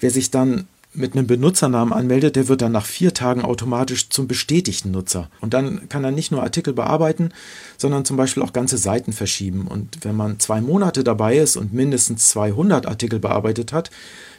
Wer 0.00 0.10
sich 0.10 0.32
dann 0.32 0.66
mit 0.94 1.14
einem 1.14 1.26
Benutzernamen 1.26 1.92
anmeldet, 1.92 2.36
der 2.36 2.48
wird 2.48 2.62
dann 2.62 2.72
nach 2.72 2.86
vier 2.86 3.12
Tagen 3.12 3.42
automatisch 3.42 4.08
zum 4.08 4.28
bestätigten 4.28 4.92
Nutzer. 4.92 5.28
Und 5.40 5.52
dann 5.52 5.88
kann 5.88 6.04
er 6.04 6.10
nicht 6.10 6.30
nur 6.30 6.42
Artikel 6.42 6.72
bearbeiten, 6.72 7.30
sondern 7.76 8.04
zum 8.04 8.16
Beispiel 8.16 8.42
auch 8.42 8.52
ganze 8.52 8.78
Seiten 8.78 9.12
verschieben. 9.12 9.66
Und 9.66 10.04
wenn 10.04 10.16
man 10.16 10.38
zwei 10.38 10.60
Monate 10.60 11.04
dabei 11.04 11.36
ist 11.36 11.56
und 11.56 11.72
mindestens 11.72 12.28
200 12.28 12.86
Artikel 12.86 13.18
bearbeitet 13.18 13.72
hat, 13.72 13.90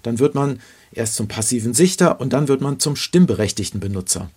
dann 0.03 0.19
wird 0.19 0.35
man 0.35 0.59
erst 0.91 1.15
zum 1.15 1.27
passiven 1.27 1.73
Sichter 1.73 2.21
und 2.21 2.31
dann 2.33 2.47
wird 2.47 2.61
man 2.61 2.79
zum 2.79 2.95
stimmberechtigten 2.95 3.79
Benutzer. 3.79 4.29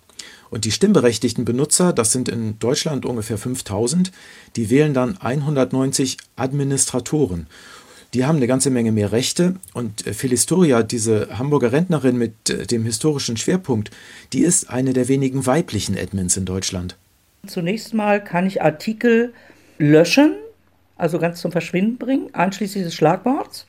Und 0.49 0.65
die 0.65 0.71
stimmberechtigten 0.71 1.45
Benutzer, 1.45 1.93
das 1.93 2.11
sind 2.11 2.27
in 2.27 2.57
Deutschland 2.59 3.05
ungefähr 3.05 3.37
5000, 3.37 4.11
die 4.55 4.69
wählen 4.69 4.93
dann 4.93 5.17
190 5.17 6.17
Administratoren. 6.35 7.47
Die 8.13 8.25
haben 8.25 8.37
eine 8.37 8.47
ganze 8.47 8.71
Menge 8.71 8.91
mehr 8.91 9.11
Rechte 9.11 9.55
und 9.73 10.07
äh, 10.07 10.13
Philistoria, 10.13 10.81
diese 10.81 11.37
Hamburger 11.37 11.71
Rentnerin 11.71 12.17
mit 12.17 12.49
äh, 12.49 12.65
dem 12.65 12.83
historischen 12.83 13.37
Schwerpunkt, 13.37 13.91
die 14.33 14.41
ist 14.41 14.69
eine 14.69 14.93
der 14.93 15.07
wenigen 15.07 15.45
weiblichen 15.45 15.97
Admins 15.97 16.35
in 16.35 16.45
Deutschland. 16.45 16.97
Zunächst 17.45 17.93
mal 17.93 18.23
kann 18.23 18.47
ich 18.47 18.61
Artikel 18.63 19.33
löschen, 19.77 20.33
also 20.97 21.19
ganz 21.19 21.39
zum 21.39 21.51
Verschwinden 21.51 21.97
bringen, 21.97 22.33
einschließlich 22.33 22.83
des 22.83 22.95
Schlagworts, 22.95 23.67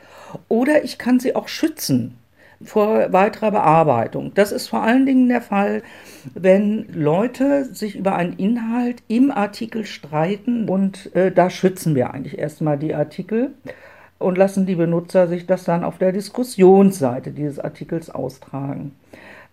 oder 0.48 0.84
ich 0.84 0.96
kann 0.96 1.20
sie 1.20 1.36
auch 1.36 1.48
schützen 1.48 2.16
vor 2.62 3.12
weiterer 3.12 3.50
Bearbeitung. 3.52 4.32
Das 4.34 4.52
ist 4.52 4.68
vor 4.68 4.82
allen 4.82 5.06
Dingen 5.06 5.28
der 5.28 5.40
Fall, 5.40 5.82
wenn 6.34 6.86
Leute 6.92 7.66
sich 7.74 7.96
über 7.96 8.16
einen 8.16 8.34
Inhalt 8.34 9.02
im 9.08 9.30
Artikel 9.30 9.86
streiten 9.86 10.68
und 10.68 11.14
äh, 11.14 11.30
da 11.30 11.48
schützen 11.48 11.94
wir 11.94 12.12
eigentlich 12.12 12.38
erstmal 12.38 12.78
die 12.78 12.94
Artikel 12.94 13.52
und 14.20 14.38
lassen 14.38 14.66
die 14.66 14.76
Benutzer 14.76 15.26
sich 15.26 15.46
das 15.46 15.64
dann 15.64 15.82
auf 15.82 15.98
der 15.98 16.12
Diskussionsseite 16.12 17.32
dieses 17.32 17.58
Artikels 17.58 18.10
austragen. 18.10 18.92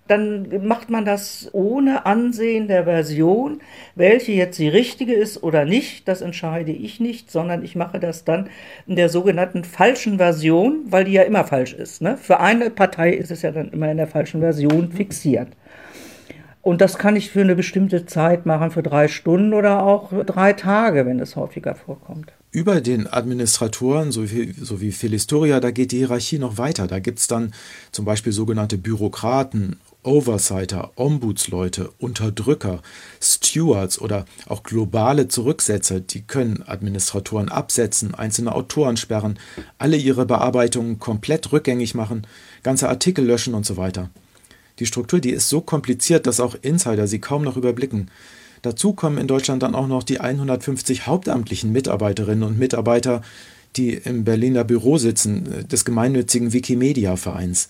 Dann 0.08 0.66
macht 0.66 0.90
man 0.90 1.04
das 1.04 1.50
ohne 1.52 2.06
Ansehen 2.06 2.68
der 2.68 2.86
Version, 2.86 3.60
welche 3.96 4.32
jetzt 4.32 4.58
die 4.60 4.70
richtige 4.70 5.14
ist 5.14 5.44
oder 5.44 5.66
nicht. 5.66 6.08
Das 6.08 6.22
entscheide 6.22 6.72
ich 6.72 7.00
nicht, 7.00 7.30
sondern 7.30 7.64
ich 7.64 7.76
mache 7.76 8.00
das 8.00 8.24
dann 8.24 8.50
in 8.88 8.96
der 8.96 9.10
sogenannten 9.10 9.64
falschen 9.64 10.18
Version, 10.18 10.86
weil 10.90 11.06
die 11.06 11.14
ja 11.14 11.24
immer 11.24 11.44
falsch 11.44 11.74
ist. 11.74 12.02
Ne? 12.02 12.16
Für 12.16 12.40
eine 12.40 12.70
Partei 12.70 13.12
ist 13.12 13.32
es 13.32 13.42
ja 13.42 13.52
dann 13.52 13.72
immer 13.72 13.92
in 13.92 13.98
der 13.98 14.08
falschen 14.08 14.40
Version 14.40 14.92
fixiert. 14.92 15.50
Und 16.62 16.82
das 16.82 16.98
kann 16.98 17.16
ich 17.16 17.32
für 17.32 17.42
eine 17.42 17.56
bestimmte 17.56 18.06
Zeit 18.06 18.46
machen, 18.46 18.72
für 18.72 18.84
drei 18.84 19.08
Stunden 19.08 19.54
oder 19.54 19.84
auch 19.84 20.12
drei 20.26 20.54
Tage, 20.54 21.06
wenn 21.06 21.20
es 21.20 21.36
häufiger 21.36 21.76
vorkommt. 21.76 22.37
Über 22.50 22.80
den 22.80 23.08
Administratoren, 23.08 24.12
so 24.12 24.32
wie, 24.32 24.92
Philistoria, 24.92 25.60
da 25.60 25.72
geht 25.72 25.92
die 25.92 25.98
Hierarchie 25.98 26.40
noch 26.40 26.58
weiter. 26.58 26.88
Da 26.88 27.00
gibt 27.00 27.20
es 27.20 27.28
dann 27.28 27.54
zum 27.92 28.06
Beispiel 28.06 28.32
sogenannte 28.32 28.78
Bürokraten, 28.78 29.78
Oversighter, 30.02 30.92
Ombudsleute, 30.96 31.92
Unterdrücker, 32.00 32.82
Stewards 33.22 34.00
oder 34.00 34.26
auch 34.48 34.64
globale 34.64 35.28
Zurücksetzer, 35.28 36.00
die 36.00 36.22
können 36.22 36.64
Administratoren 36.66 37.50
absetzen, 37.50 38.16
einzelne 38.16 38.56
Autoren 38.56 38.96
sperren, 38.96 39.38
alle 39.78 39.98
ihre 39.98 40.26
Bearbeitungen 40.26 41.00
komplett 41.00 41.52
rückgängig 41.52 41.94
machen, 41.94 42.26
ganze 42.64 42.88
Artikel 42.88 43.26
löschen 43.26 43.54
und 43.54 43.66
so 43.66 43.76
weiter. 43.76 44.10
Die 44.80 44.86
Struktur, 44.86 45.20
die 45.20 45.32
ist 45.32 45.50
so 45.50 45.60
kompliziert, 45.60 46.26
dass 46.26 46.40
auch 46.40 46.56
Insider 46.62 47.08
sie 47.08 47.20
kaum 47.20 47.44
noch 47.44 47.58
überblicken. 47.58 48.10
Dazu 48.68 48.92
kommen 48.92 49.18
in 49.18 49.28
Deutschland 49.28 49.64
dann 49.64 49.76
auch 49.76 49.88
noch 49.88 50.04
die 50.04 50.20
150 50.20 51.08
hauptamtlichen 51.08 51.72
Mitarbeiterinnen 51.72 52.44
und 52.44 52.60
Mitarbeiter, 52.60 53.22
die 53.78 53.94
im 53.94 54.26
Berliner 54.26 54.66
Büro 54.66 54.98
sitzen, 54.98 55.50
äh, 55.50 55.64
des 55.64 55.86
gemeinnützigen 55.86 56.52
Wikimedia-Vereins. 56.52 57.70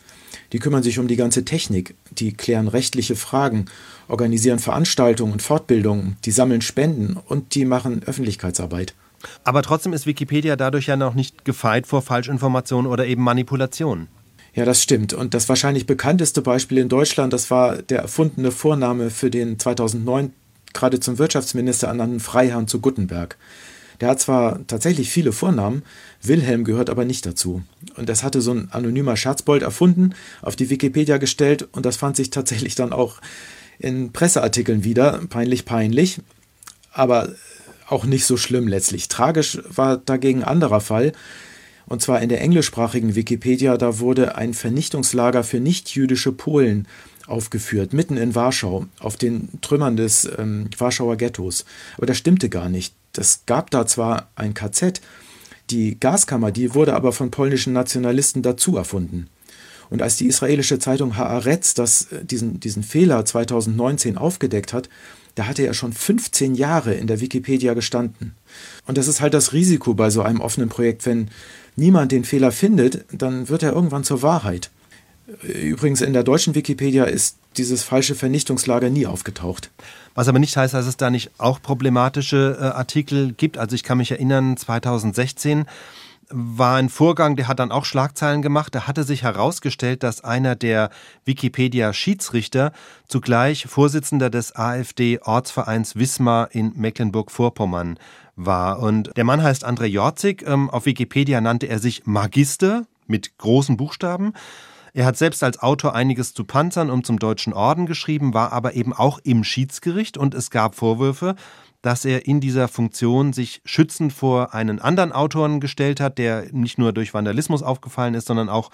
Die 0.53 0.57
kümmern 0.57 0.81
sich 0.81 0.97
um 0.97 1.07
die 1.07 1.15
ganze 1.15 1.45
Technik, 1.45 1.93
die 2.09 2.33
klären 2.33 2.67
rechtliche 2.67 3.15
Fragen, 3.15 3.65
organisieren 4.07 4.57
Veranstaltungen 4.57 5.33
und 5.33 5.43
Fortbildungen, 5.43 6.17
die 6.25 6.31
sammeln 6.31 6.61
Spenden 6.61 7.15
und 7.15 7.53
die 7.53 7.65
machen 7.65 8.01
Öffentlichkeitsarbeit. 8.03 8.95
Aber 9.43 9.61
trotzdem 9.61 9.93
ist 9.93 10.07
Wikipedia 10.07 10.55
dadurch 10.55 10.87
ja 10.87 10.95
noch 10.95 11.13
nicht 11.13 11.45
gefeit 11.45 11.85
vor 11.85 12.01
Falschinformationen 12.01 12.89
oder 12.89 13.05
eben 13.05 13.21
Manipulationen. 13.21 14.07
Ja, 14.55 14.65
das 14.65 14.81
stimmt. 14.81 15.13
Und 15.13 15.35
das 15.35 15.47
wahrscheinlich 15.47 15.85
bekannteste 15.85 16.41
Beispiel 16.41 16.79
in 16.79 16.89
Deutschland, 16.89 17.33
das 17.33 17.51
war 17.51 17.83
der 17.83 17.99
erfundene 17.99 18.49
Vorname 18.49 19.11
für 19.11 19.29
den 19.29 19.59
2009 19.59 20.33
gerade 20.73 20.99
zum 20.99 21.17
Wirtschaftsminister 21.17 21.87
ernannten 21.87 22.19
Freiherrn 22.19 22.67
zu 22.67 22.79
Guttenberg. 22.79 23.37
Der 23.99 24.09
hat 24.09 24.19
zwar 24.19 24.65
tatsächlich 24.67 25.09
viele 25.09 25.31
Vornamen, 25.31 25.83
Wilhelm 26.21 26.63
gehört 26.63 26.89
aber 26.89 27.03
nicht 27.03 27.25
dazu. 27.25 27.63
Und 27.95 28.09
das 28.09 28.23
hatte 28.23 28.41
so 28.41 28.51
ein 28.51 28.69
anonymer 28.71 29.17
Scherzbold 29.17 29.63
erfunden, 29.63 30.13
auf 30.41 30.55
die 30.55 30.69
Wikipedia 30.69 31.17
gestellt 31.17 31.67
und 31.71 31.85
das 31.85 31.97
fand 31.97 32.15
sich 32.15 32.29
tatsächlich 32.29 32.75
dann 32.75 32.93
auch 32.93 33.19
in 33.79 34.11
Presseartikeln 34.11 34.83
wieder. 34.83 35.21
Peinlich, 35.29 35.65
peinlich. 35.65 36.19
Aber 36.91 37.29
auch 37.87 38.05
nicht 38.05 38.25
so 38.25 38.37
schlimm 38.37 38.67
letztlich. 38.67 39.07
Tragisch 39.07 39.59
war 39.69 39.97
dagegen 39.97 40.43
ein 40.43 40.49
anderer 40.49 40.81
Fall. 40.81 41.13
Und 41.85 42.01
zwar 42.01 42.21
in 42.21 42.29
der 42.29 42.41
englischsprachigen 42.41 43.15
Wikipedia, 43.15 43.77
da 43.77 43.99
wurde 43.99 44.35
ein 44.35 44.53
Vernichtungslager 44.53 45.43
für 45.43 45.61
nichtjüdische 45.61 46.33
Polen 46.33 46.85
aufgeführt, 47.27 47.93
mitten 47.93 48.17
in 48.17 48.35
Warschau, 48.35 48.85
auf 48.99 49.17
den 49.17 49.49
Trümmern 49.61 49.97
des 49.97 50.29
ähm, 50.37 50.69
Warschauer 50.77 51.17
Ghettos. 51.17 51.65
Aber 51.97 52.05
das 52.05 52.17
stimmte 52.17 52.49
gar 52.49 52.69
nicht. 52.69 52.93
Es 53.15 53.43
gab 53.45 53.71
da 53.71 53.85
zwar 53.85 54.29
ein 54.35 54.53
KZ, 54.53 55.01
die 55.69 55.99
Gaskammer, 55.99 56.51
die 56.51 56.73
wurde 56.73 56.93
aber 56.93 57.11
von 57.11 57.31
polnischen 57.31 57.73
Nationalisten 57.73 58.41
dazu 58.41 58.77
erfunden. 58.77 59.27
Und 59.89 60.01
als 60.01 60.17
die 60.17 60.27
israelische 60.27 60.79
Zeitung 60.79 61.17
Haaretz 61.17 61.73
das, 61.73 62.11
äh, 62.11 62.23
diesen, 62.23 62.59
diesen 62.59 62.83
Fehler 62.83 63.25
2019 63.25 64.17
aufgedeckt 64.17 64.73
hat, 64.73 64.89
da 65.35 65.45
hatte 65.45 65.63
er 65.63 65.75
schon 65.75 65.93
15 65.93 66.55
Jahre 66.55 66.95
in 66.95 67.05
der 67.05 67.21
Wikipedia 67.21 67.75
gestanden. 67.75 68.33
Und 68.87 68.97
das 68.97 69.07
ist 69.07 69.21
halt 69.21 69.35
das 69.35 69.53
Risiko 69.53 69.93
bei 69.93 70.09
so 70.09 70.23
einem 70.23 70.41
offenen 70.41 70.69
Projekt, 70.69 71.05
wenn 71.05 71.29
niemand 71.75 72.11
den 72.11 72.23
Fehler 72.23 72.51
findet, 72.51 73.05
dann 73.11 73.47
wird 73.47 73.61
er 73.61 73.73
irgendwann 73.73 74.03
zur 74.03 74.23
Wahrheit. 74.23 74.71
Übrigens 75.41 76.01
in 76.01 76.13
der 76.13 76.23
deutschen 76.23 76.55
Wikipedia 76.55 77.03
ist 77.03 77.37
dieses 77.57 77.83
falsche 77.83 78.15
Vernichtungslager 78.15 78.89
nie 78.89 79.05
aufgetaucht. 79.05 79.71
Was 80.15 80.29
aber 80.29 80.39
nicht 80.39 80.55
heißt, 80.55 80.73
dass 80.73 80.87
es 80.87 80.95
da 80.95 81.09
nicht 81.09 81.31
auch 81.37 81.61
problematische 81.61 82.57
äh, 82.59 82.63
Artikel 82.63 83.33
gibt. 83.33 83.57
Also 83.57 83.75
ich 83.75 83.83
kann 83.83 83.97
mich 83.97 84.11
erinnern, 84.11 84.55
2016 84.55 85.65
war 86.29 86.77
ein 86.77 86.89
Vorgang, 86.89 87.35
der 87.35 87.47
hat 87.47 87.59
dann 87.59 87.71
auch 87.71 87.85
Schlagzeilen 87.85 88.41
gemacht. 88.41 88.73
Da 88.75 88.87
hatte 88.87 89.03
sich 89.03 89.23
herausgestellt, 89.23 90.03
dass 90.03 90.23
einer 90.23 90.55
der 90.55 90.89
Wikipedia-Schiedsrichter 91.25 92.73
zugleich 93.07 93.65
Vorsitzender 93.67 94.29
des 94.29 94.55
AfD-Ortsvereins 94.55 95.95
Wismar 95.95 96.53
in 96.53 96.73
Mecklenburg-Vorpommern 96.75 97.97
war. 98.35 98.79
Und 98.79 99.11
der 99.15 99.23
Mann 99.23 99.43
heißt 99.43 99.65
André 99.65 99.85
Jorzig. 99.85 100.43
Ähm, 100.45 100.69
auf 100.69 100.85
Wikipedia 100.85 101.41
nannte 101.41 101.67
er 101.67 101.79
sich 101.79 102.05
Magister 102.05 102.85
mit 103.07 103.37
großen 103.37 103.77
Buchstaben. 103.77 104.33
Er 104.97 105.05
hat 105.05 105.15
selbst 105.15 105.43
als 105.43 105.59
Autor 105.59 105.93
einiges 105.93 106.33
zu 106.33 106.43
Panzern 106.43 106.89
und 106.89 107.05
zum 107.05 107.19
Deutschen 107.19 107.53
Orden 107.53 107.85
geschrieben, 107.85 108.33
war 108.33 108.51
aber 108.51 108.73
eben 108.73 108.93
auch 108.93 109.19
im 109.23 109.43
Schiedsgericht. 109.43 110.17
Und 110.17 110.33
es 110.33 110.49
gab 110.49 110.73
Vorwürfe, 110.73 111.35
dass 111.83 112.03
er 112.03 112.25
in 112.25 112.41
dieser 112.41 112.67
Funktion 112.67 113.31
sich 113.31 113.61
schützend 113.63 114.11
vor 114.11 114.55
einen 114.55 114.79
anderen 114.79 115.11
Autoren 115.11 115.59
gestellt 115.59 115.99
hat, 115.99 116.17
der 116.17 116.47
nicht 116.51 116.79
nur 116.79 116.93
durch 116.93 117.13
Vandalismus 117.13 117.61
aufgefallen 117.61 118.15
ist, 118.15 118.25
sondern 118.25 118.49
auch 118.49 118.71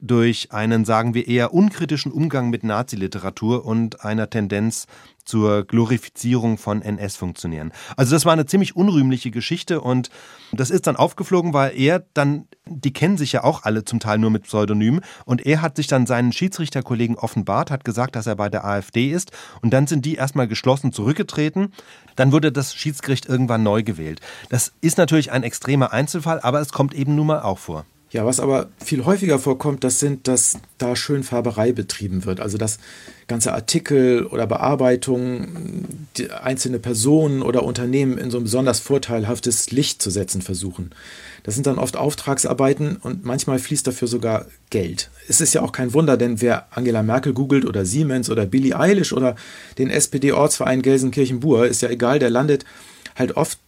durch 0.00 0.52
einen, 0.52 0.84
sagen 0.84 1.14
wir, 1.14 1.28
eher 1.28 1.52
unkritischen 1.52 2.12
Umgang 2.12 2.50
mit 2.50 2.64
Naziliteratur 2.64 3.64
und 3.64 4.04
einer 4.04 4.30
Tendenz 4.30 4.86
zur 5.24 5.64
Glorifizierung 5.64 6.58
von 6.58 6.82
NS-Funktionären. 6.82 7.72
Also 7.96 8.16
das 8.16 8.24
war 8.24 8.32
eine 8.32 8.46
ziemlich 8.46 8.74
unrühmliche 8.74 9.30
Geschichte 9.30 9.80
und 9.80 10.10
das 10.52 10.70
ist 10.70 10.86
dann 10.86 10.96
aufgeflogen, 10.96 11.52
weil 11.52 11.78
er 11.78 12.04
dann, 12.14 12.48
die 12.66 12.92
kennen 12.92 13.16
sich 13.16 13.32
ja 13.32 13.44
auch 13.44 13.62
alle 13.62 13.84
zum 13.84 14.00
Teil 14.00 14.18
nur 14.18 14.30
mit 14.30 14.44
Pseudonym 14.44 15.00
und 15.26 15.46
er 15.46 15.62
hat 15.62 15.76
sich 15.76 15.86
dann 15.86 16.06
seinen 16.06 16.32
Schiedsrichterkollegen 16.32 17.16
offenbart, 17.16 17.70
hat 17.70 17.84
gesagt, 17.84 18.16
dass 18.16 18.26
er 18.26 18.36
bei 18.36 18.48
der 18.48 18.64
AfD 18.64 19.12
ist 19.12 19.30
und 19.62 19.70
dann 19.70 19.86
sind 19.86 20.04
die 20.04 20.16
erstmal 20.16 20.48
geschlossen 20.48 20.92
zurückgetreten. 20.92 21.72
Dann 22.16 22.32
wurde 22.32 22.50
das 22.50 22.74
Schiedsgericht 22.74 23.26
irgendwann 23.26 23.62
neu 23.62 23.82
gewählt. 23.82 24.20
Das 24.48 24.72
ist 24.80 24.98
natürlich 24.98 25.30
ein 25.30 25.42
extremer 25.42 25.92
Einzelfall, 25.92 26.40
aber 26.40 26.60
es 26.60 26.72
kommt 26.72 26.94
eben 26.94 27.14
nun 27.14 27.28
mal 27.28 27.42
auch 27.42 27.58
vor. 27.58 27.84
Ja, 28.12 28.26
was 28.26 28.40
aber 28.40 28.70
viel 28.84 29.04
häufiger 29.04 29.38
vorkommt, 29.38 29.84
das 29.84 30.00
sind, 30.00 30.26
dass 30.26 30.58
da 30.78 30.96
Schönfärberei 30.96 31.70
betrieben 31.70 32.24
wird. 32.24 32.40
Also 32.40 32.58
dass 32.58 32.78
ganze 33.28 33.52
Artikel 33.54 34.26
oder 34.26 34.48
Bearbeitungen 34.48 36.08
einzelne 36.42 36.80
Personen 36.80 37.40
oder 37.42 37.62
Unternehmen 37.62 38.18
in 38.18 38.32
so 38.32 38.38
ein 38.38 38.42
besonders 38.42 38.80
vorteilhaftes 38.80 39.70
Licht 39.70 40.02
zu 40.02 40.10
setzen 40.10 40.42
versuchen. 40.42 40.90
Das 41.44 41.54
sind 41.54 41.68
dann 41.68 41.78
oft 41.78 41.96
Auftragsarbeiten 41.96 42.96
und 42.96 43.24
manchmal 43.24 43.60
fließt 43.60 43.86
dafür 43.86 44.08
sogar 44.08 44.46
Geld. 44.70 45.10
Es 45.28 45.40
ist 45.40 45.54
ja 45.54 45.62
auch 45.62 45.70
kein 45.70 45.94
Wunder, 45.94 46.16
denn 46.16 46.40
wer 46.40 46.66
Angela 46.76 47.04
Merkel 47.04 47.32
googelt 47.32 47.64
oder 47.64 47.86
Siemens 47.86 48.28
oder 48.28 48.44
Billie 48.44 48.76
Eilish 48.76 49.12
oder 49.12 49.36
den 49.78 49.88
SPD-Ortsverein 49.88 50.82
Gelsenkirchen-Bur, 50.82 51.68
ist 51.68 51.82
ja 51.82 51.90
egal, 51.90 52.18
der 52.18 52.30
landet 52.30 52.64
halt 53.14 53.36
oft 53.36 53.60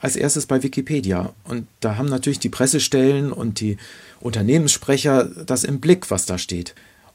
als 0.00 0.16
erstes 0.16 0.46
bei 0.46 0.62
Wikipedia. 0.62 1.32
Und 1.44 1.66
da 1.80 1.96
haben 1.96 2.08
natürlich 2.08 2.38
die 2.38 2.48
Pressestellen 2.48 3.32
und 3.32 3.60
die 3.60 3.76
Unternehmenssprecher 4.20 5.24
das 5.24 5.64
im 5.64 5.80
Blick, 5.80 6.10
was 6.10 6.26
da 6.26 6.38
steht. 6.38 6.74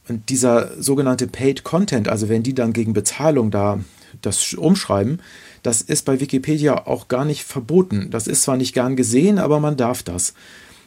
Und 0.10 0.30
dieser 0.30 0.82
sogenannte 0.82 1.28
Paid 1.28 1.64
Content, 1.64 2.10
also 2.10 2.28
wenn 2.28 2.44
die 2.44 2.54
dann 2.54 2.74
gegen 2.74 2.94
Bezahlung 2.94 3.52
da 3.52 3.80
das 4.22 4.54
umschreiben, 4.54 5.22
das 5.64 5.82
ist 5.82 6.04
bei 6.04 6.20
Wikipedia 6.20 6.86
auch 6.86 7.08
gar 7.08 7.24
nicht 7.24 7.46
verboten. 7.46 8.10
Das 8.12 8.28
ist 8.28 8.44
zwar 8.44 8.58
nicht 8.58 8.74
gern 8.74 8.96
gesehen, 8.96 9.40
aber 9.40 9.60
man 9.60 9.78
darf 9.78 10.04
das. 10.04 10.34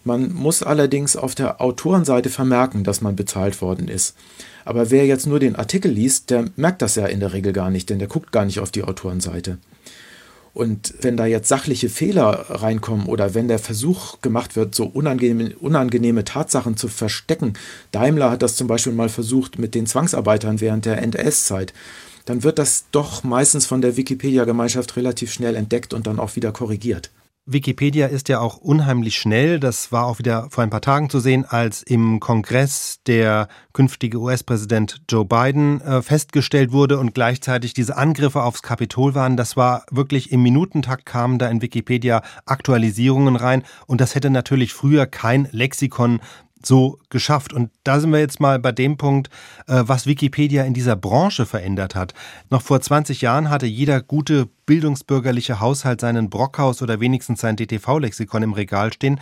Man 0.05 0.33
muss 0.33 0.63
allerdings 0.63 1.17
auf 1.17 1.35
der 1.35 1.61
Autorenseite 1.61 2.29
vermerken, 2.31 2.85
dass 2.85 3.01
man 3.01 3.17
bezahlt 3.17 3.61
worden 3.61 3.89
ist. 3.89 4.15
Aber 4.65 4.91
wer 4.91 5.07
jetzt 5.07 5.27
nur 5.27 5.41
den 5.41 5.57
Artikel 5.57 5.91
liest, 5.91 6.31
der 6.31 6.45
merkt 6.55 6.83
das 6.83 6.95
ja 6.95 7.07
in 7.07 7.21
der 7.21 7.33
Regel 7.33 7.53
gar 7.53 7.71
nicht, 7.71 7.91
denn 7.91 7.99
der 7.99 8.07
guckt 8.07 8.31
gar 8.33 8.45
nicht 8.45 8.61
auf 8.61 8.71
die 8.71 8.85
Autorenseite. 8.85 9.59
Und 10.57 10.95
wenn 11.03 11.19
da 11.19 11.27
jetzt 11.27 11.49
sachliche 11.49 11.91
Fehler 11.91 12.47
reinkommen 12.49 13.05
oder 13.09 13.35
wenn 13.35 13.47
der 13.47 13.59
Versuch 13.59 14.23
gemacht 14.23 14.57
wird, 14.57 14.75
so 14.75 14.87
unangenehme, 14.87 15.55
unangenehme 15.57 16.25
Tatsachen 16.25 16.79
zu 16.79 16.89
verstecken, 16.89 17.53
Daimler 17.93 18.31
hat 18.31 18.41
das 18.41 18.57
zum 18.57 18.67
Beispiel 18.67 18.95
mal 18.95 19.11
versucht 19.11 19.59
mit 19.59 19.75
den 19.75 19.85
Zwangsarbeitern 19.85 20.63
während 20.63 20.87
der 20.87 21.03
NS-Zeit, 21.03 21.75
dann 22.25 22.43
wird 22.43 22.59
das 22.59 22.87
doch 22.91 23.23
meistens 23.23 23.67
von 23.67 23.83
der 23.83 23.99
Wikipedia-Gemeinschaft 23.99 24.97
relativ 24.97 25.31
schnell 25.31 25.57
entdeckt 25.57 25.93
und 25.93 26.07
dann 26.07 26.19
auch 26.19 26.37
wieder 26.37 26.53
korrigiert. 26.53 27.11
Wikipedia 27.49 28.09
ist 28.09 28.29
ja 28.29 28.41
auch 28.41 28.57
unheimlich 28.57 29.17
schnell. 29.17 29.61
Das 29.61 29.93
war 29.93 30.07
auch 30.07 30.19
wieder 30.19 30.49
vor 30.51 30.65
ein 30.65 30.71
paar 30.71 30.81
Tagen 30.81 31.09
zu 31.11 31.21
sehen, 31.21 31.45
als 31.45 31.85
im 31.85 32.19
Kongress 32.19 32.99
der 33.07 33.47
künftige 33.73 34.19
US-Präsident 34.19 35.03
Joe 35.09 35.25
Biden 35.25 35.81
äh, 35.81 36.03
festgestellt 36.03 36.73
wurde 36.73 36.99
und 36.99 37.15
gleichzeitig 37.15 37.73
diese 37.73 37.97
Angriffe 37.97 38.43
aufs 38.43 38.63
Kapitol 38.63 39.15
waren. 39.15 39.37
Das 39.37 39.57
war 39.57 39.87
wirklich 39.93 40.33
im 40.33 40.43
Minutentakt 40.43 41.07
kamen 41.07 41.39
da 41.39 41.49
in 41.49 41.63
Wikipedia 41.63 42.23
Aktualisierungen 42.47 43.37
rein 43.37 43.63
und 43.87 44.01
das 44.01 44.17
hätte 44.17 44.31
natürlich 44.31 44.73
früher 44.73 45.07
kein 45.07 45.49
Lexikon 45.53 46.21
so 46.67 46.99
geschafft. 47.11 47.53
Und 47.53 47.71
da 47.85 48.01
sind 48.01 48.11
wir 48.11 48.21
jetzt 48.21 48.41
mal 48.41 48.59
bei 48.59 48.73
dem 48.73 48.97
Punkt, 48.97 49.29
äh, 49.67 49.83
was 49.87 50.07
Wikipedia 50.07 50.65
in 50.65 50.75
dieser 50.75 50.97
Branche 50.97 51.47
verändert 51.47 51.95
hat. 51.95 52.15
Noch 52.51 52.63
vor 52.63 52.81
20 52.81 53.21
Jahren 53.21 53.51
hatte 53.51 53.67
jeder 53.67 54.01
gute 54.01 54.49
bildungsbürgerliche 54.67 55.61
Haushalt 55.61 56.01
seinen 56.01 56.31
Brockhaus 56.31 56.83
oder 56.83 57.01
wenigstens 57.01 57.41
sein 57.41 57.57
DTV-Lexikon 57.57 58.43
im 58.43 58.53
Regal 58.53 58.93
stehen. 58.93 59.21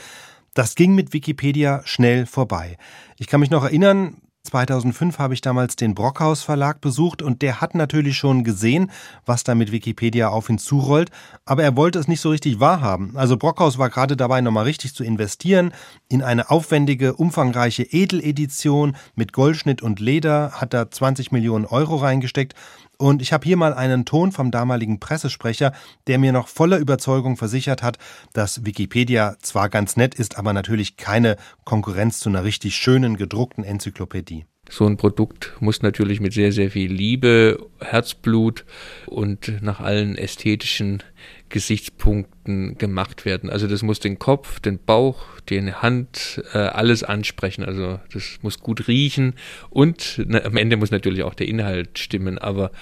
Das 0.54 0.76
ging 0.76 0.94
mit 0.94 1.12
Wikipedia 1.12 1.82
schnell 1.84 2.26
vorbei. 2.26 2.78
Ich 3.18 3.26
kann 3.26 3.40
mich 3.40 3.50
noch 3.50 3.64
erinnern, 3.64 4.16
2005 4.44 5.18
habe 5.18 5.32
ich 5.32 5.40
damals 5.40 5.74
den 5.74 5.94
Brockhaus 5.94 6.42
Verlag 6.42 6.82
besucht 6.82 7.22
und 7.22 7.40
der 7.40 7.62
hat 7.62 7.74
natürlich 7.74 8.18
schon 8.18 8.44
gesehen, 8.44 8.90
was 9.24 9.42
da 9.42 9.54
mit 9.54 9.72
Wikipedia 9.72 10.28
auf 10.28 10.50
ihn 10.50 10.58
zurollt, 10.58 11.10
aber 11.46 11.62
er 11.62 11.76
wollte 11.76 11.98
es 11.98 12.08
nicht 12.08 12.20
so 12.20 12.28
richtig 12.28 12.60
wahrhaben. 12.60 13.16
Also 13.16 13.38
Brockhaus 13.38 13.78
war 13.78 13.88
gerade 13.88 14.16
dabei, 14.16 14.42
nochmal 14.42 14.64
richtig 14.64 14.94
zu 14.94 15.02
investieren 15.02 15.72
in 16.08 16.22
eine 16.22 16.50
aufwendige, 16.50 17.14
umfangreiche 17.14 17.84
Edeledition 17.84 18.96
mit 19.14 19.32
Goldschnitt 19.32 19.80
und 19.80 19.98
Leder, 19.98 20.52
hat 20.52 20.74
da 20.74 20.90
20 20.90 21.32
Millionen 21.32 21.64
Euro 21.64 21.96
reingesteckt 21.96 22.54
und 22.98 23.22
ich 23.22 23.32
habe 23.32 23.44
hier 23.44 23.56
mal 23.56 23.74
einen 23.74 24.04
Ton 24.04 24.32
vom 24.32 24.50
damaligen 24.50 25.00
Pressesprecher, 25.00 25.72
der 26.06 26.18
mir 26.18 26.32
noch 26.32 26.48
voller 26.48 26.78
Überzeugung 26.78 27.36
versichert 27.36 27.82
hat, 27.82 27.98
dass 28.32 28.64
Wikipedia 28.64 29.36
zwar 29.40 29.68
ganz 29.68 29.96
nett 29.96 30.14
ist, 30.14 30.38
aber 30.38 30.52
natürlich 30.52 30.96
keine 30.96 31.36
Konkurrenz 31.64 32.20
zu 32.20 32.28
einer 32.28 32.44
richtig 32.44 32.76
schönen 32.76 33.16
gedruckten 33.16 33.64
Enzyklopädie. 33.64 34.46
So 34.70 34.86
ein 34.86 34.96
Produkt 34.96 35.54
muss 35.60 35.82
natürlich 35.82 36.20
mit 36.20 36.32
sehr, 36.32 36.50
sehr 36.50 36.70
viel 36.70 36.90
Liebe, 36.90 37.66
Herzblut 37.80 38.64
und 39.06 39.62
nach 39.62 39.80
allen 39.80 40.16
ästhetischen 40.16 41.02
Gesichtspunkten 41.48 42.78
gemacht 42.78 43.24
werden. 43.24 43.48
Also 43.48 43.68
das 43.68 43.82
muss 43.82 44.00
den 44.00 44.18
Kopf, 44.18 44.58
den 44.60 44.78
Bauch, 44.78 45.24
die 45.48 45.72
Hand, 45.72 46.42
äh, 46.52 46.58
alles 46.58 47.04
ansprechen. 47.04 47.64
Also 47.64 48.00
das 48.12 48.38
muss 48.42 48.58
gut 48.58 48.88
riechen 48.88 49.34
und 49.70 50.22
na, 50.26 50.44
am 50.44 50.56
Ende 50.56 50.76
muss 50.76 50.90
natürlich 50.90 51.22
auch 51.22 51.34
der 51.34 51.46
Inhalt 51.46 51.98
stimmen. 51.98 52.38
Aber 52.38 52.72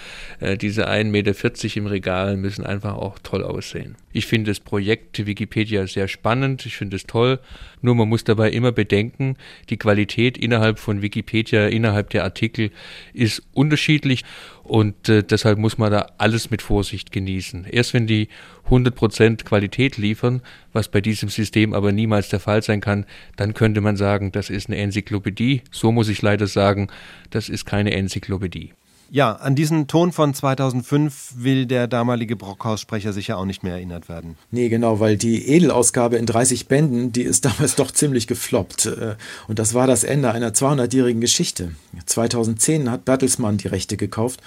äh, 0.41 0.57
diese 0.57 0.89
1,40 0.89 1.05
Meter 1.11 1.77
im 1.77 1.87
Regal 1.87 2.37
müssen 2.37 2.65
einfach 2.65 2.95
auch 2.95 3.19
toll 3.19 3.45
aussehen. 3.45 3.97
Ich 4.13 4.27
finde 4.27 4.51
das 4.51 4.61
Projekt 4.61 5.27
Wikipedia 5.27 5.87
sehr 5.87 6.09
spannend. 6.09 6.65
Ich 6.67 6.77
finde 6.77 6.97
es 6.97 7.07
toll. 7.07 7.41
Nur 7.81 7.95
man 7.95 8.09
muss 8.09 8.25
dabei 8.25 8.51
immer 8.51 8.73
bedenken, 8.73 9.37
die 9.71 9.77
Qualität 9.77 10.39
innerhalb 10.39 10.79
von 10.79 11.03
Wikipedia, 11.03 11.67
innerhalb 11.67 12.11
der 12.11 12.25
Artikel 12.25 12.71
ist 13.13 13.43
unterschiedlich 13.53 14.25
und 14.65 15.09
äh, 15.09 15.23
deshalb 15.23 15.59
muss 15.59 15.79
man 15.79 15.91
da 15.91 16.07
alles 16.19 16.51
mit 16.51 16.63
Vorsicht 16.63 17.11
genießen. 17.13 17.65
Erst 17.65 17.95
wenn 17.95 18.07
die 18.07 18.29
100% 18.69 19.45
Qualität 19.45 19.97
liefern, 19.97 20.41
was 20.73 20.89
bei 20.89 21.01
diesem 21.01 21.29
System 21.29 21.73
aber 21.73 21.93
niemals 21.93 22.29
der 22.29 22.41
Fall 22.41 22.63
sein 22.63 22.81
kann, 22.81 23.05
dann 23.37 23.55
könnte 23.55 23.81
man 23.81 23.97
sagen, 23.97 24.33
das 24.33 24.51
ist 24.51 24.69
eine 24.69 24.79
Enzyklopädie. 24.79 25.63
So 25.71 25.91
muss 25.91 26.09
ich 26.09 26.23
leider 26.23 26.47
sagen, 26.47 26.89
das 27.31 27.49
ist 27.49 27.65
keine 27.65 27.93
Enzyklopädie. 27.93 28.73
Ja, 29.15 29.33
an 29.33 29.55
diesen 29.55 29.89
Ton 29.89 30.11
von 30.11 30.33
2005 30.33 31.35
will 31.37 31.67
der 31.67 31.87
damalige 31.87 32.35
Brockhaus-Sprecher 32.35 33.13
sicher 33.13 33.37
auch 33.37 33.45
nicht 33.45 33.63
mehr 33.63 33.75
erinnert 33.75 34.09
werden. 34.09 34.39
Nee, 34.51 34.71
genau, 34.71 35.01
weil 35.01 35.19
die 35.19 35.49
Edelausgabe 35.49 36.17
in 36.17 36.25
30 36.25 36.67
Bänden, 36.67 37.13
die 37.13 37.21
ist 37.21 37.45
damals 37.45 37.77
doch 37.77 37.91
ziemlich 37.91 38.27
gefloppt. 38.27 38.87
Äh, 38.87 39.17
und 39.49 39.59
das 39.59 39.75
war 39.75 39.87
das 39.87 40.03
Ende 40.03 40.33
einer 40.33 40.53
200-jährigen 40.53 41.21
Geschichte. 41.21 41.73
2010 42.07 42.91
hat 42.91 43.05
Bertelsmann 43.05 43.59
die 43.59 43.69
Rechte 43.69 43.99
gekauft 43.99 44.41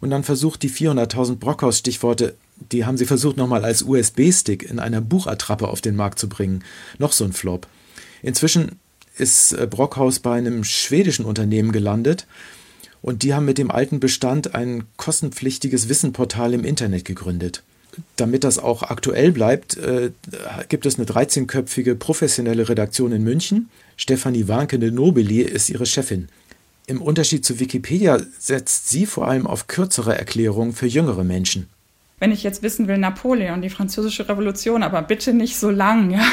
und 0.00 0.08
dann 0.08 0.24
versucht 0.24 0.62
die 0.62 0.70
400.000 0.70 1.36
Brockhaus-Stichworte, 1.36 2.36
die 2.72 2.86
haben 2.86 2.96
sie 2.96 3.04
versucht 3.04 3.36
nochmal 3.36 3.66
als 3.66 3.82
USB-Stick 3.82 4.62
in 4.62 4.78
einer 4.78 5.02
Buchattrappe 5.02 5.68
auf 5.68 5.82
den 5.82 5.96
Markt 5.96 6.18
zu 6.18 6.26
bringen. 6.26 6.64
Noch 6.96 7.12
so 7.12 7.26
ein 7.26 7.34
Flop. 7.34 7.66
Inzwischen 8.22 8.78
ist 9.18 9.52
äh, 9.52 9.66
Brockhaus 9.66 10.20
bei 10.20 10.38
einem 10.38 10.64
schwedischen 10.64 11.26
Unternehmen 11.26 11.70
gelandet 11.70 12.26
und 13.02 13.22
die 13.22 13.34
haben 13.34 13.44
mit 13.44 13.58
dem 13.58 13.70
alten 13.70 14.00
Bestand 14.00 14.54
ein 14.54 14.84
kostenpflichtiges 14.96 15.88
Wissenportal 15.88 16.54
im 16.54 16.64
Internet 16.64 17.04
gegründet. 17.04 17.62
Damit 18.16 18.44
das 18.44 18.58
auch 18.58 18.82
aktuell 18.84 19.32
bleibt, 19.32 19.76
äh, 19.76 20.12
gibt 20.68 20.86
es 20.86 20.96
eine 20.96 21.06
13-köpfige 21.06 21.96
professionelle 21.96 22.68
Redaktion 22.68 23.12
in 23.12 23.24
München. 23.24 23.68
Stefanie 23.96 24.48
Warnke 24.48 24.78
de 24.78 24.90
Nobili 24.90 25.42
ist 25.42 25.70
ihre 25.70 25.86
Chefin. 25.86 26.28
Im 26.86 27.02
Unterschied 27.02 27.44
zu 27.44 27.58
Wikipedia 27.58 28.20
setzt 28.38 28.88
sie 28.88 29.06
vor 29.06 29.28
allem 29.28 29.46
auf 29.46 29.66
kürzere 29.66 30.16
Erklärungen 30.16 30.72
für 30.72 30.86
jüngere 30.86 31.24
Menschen 31.24 31.68
wenn 32.20 32.30
ich 32.30 32.44
jetzt 32.44 32.62
wissen 32.62 32.86
will, 32.86 32.98
Napoleon, 32.98 33.62
die 33.62 33.70
französische 33.70 34.28
Revolution, 34.28 34.84
aber 34.84 35.02
bitte 35.02 35.32
nicht 35.34 35.58
so 35.58 35.70
lang, 35.70 36.10
ja. 36.10 36.22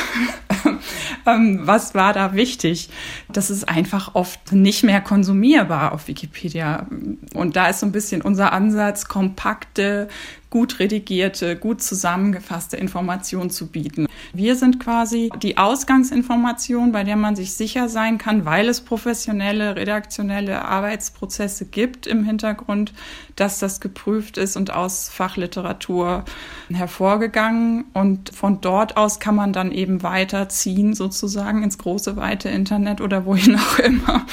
Ähm, 1.26 1.60
was 1.63 1.93
war 1.93 2.13
da 2.13 2.34
wichtig? 2.34 2.89
Das 3.28 3.50
ist 3.50 3.67
einfach 3.67 4.15
oft 4.15 4.54
nicht 4.54 4.84
mehr 4.84 5.02
konsumierbar 5.02 5.91
auf 5.91 6.08
Wikipedia. 6.08 6.88
Und 7.34 7.56
da 7.58 7.67
ist 7.67 7.82
so 7.82 7.86
ein 7.86 7.91
bisschen 7.91 8.21
unser 8.21 8.54
Ansatz, 8.54 9.08
kompakte, 9.08 10.08
gut 10.49 10.79
redigierte, 10.79 11.55
gut 11.55 11.81
zusammengefasste 11.81 12.77
Informationen 12.77 13.49
zu 13.49 13.67
bieten. 13.67 14.07
Wir 14.33 14.55
sind 14.55 14.79
quasi 14.79 15.29
die 15.41 15.57
Ausgangsinformation, 15.57 16.91
bei 16.91 17.03
der 17.03 17.15
man 17.15 17.36
sich 17.36 17.53
sicher 17.53 17.89
sein 17.89 18.17
kann, 18.17 18.45
weil 18.45 18.69
es 18.69 18.81
professionelle, 18.81 19.75
redaktionelle 19.75 20.63
Arbeitsprozesse 20.65 21.65
gibt 21.65 22.07
im 22.07 22.23
Hintergrund, 22.23 22.93
dass 23.36 23.60
das 23.60 23.81
geprüft 23.81 24.38
ist 24.38 24.55
und 24.55 24.71
aus 24.71 25.10
Fachliteratur 25.10 26.23
hervorgegangen. 26.71 27.86
Und 27.93 28.29
von 28.33 28.62
dort 28.62 28.97
aus 28.97 29.19
kann 29.19 29.36
man 29.36 29.53
dann 29.53 29.71
eben 29.71 30.03
weiterziehen, 30.03 30.93
sozusagen 30.93 31.63
ins 31.63 31.77
große, 31.77 32.15
weite 32.15 32.49
Internet 32.49 33.01
oder 33.01 33.25
wohin 33.25 33.55
auch 33.55 33.79
immer 33.79 34.25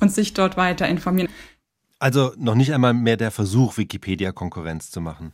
und 0.00 0.12
sich 0.12 0.34
dort 0.34 0.56
weiter 0.56 0.88
informieren. 0.88 1.28
Also 1.98 2.32
noch 2.36 2.56
nicht 2.56 2.72
einmal 2.72 2.94
mehr 2.94 3.16
der 3.16 3.30
Versuch, 3.30 3.76
Wikipedia 3.76 4.32
Konkurrenz 4.32 4.90
zu 4.90 5.00
machen. 5.00 5.32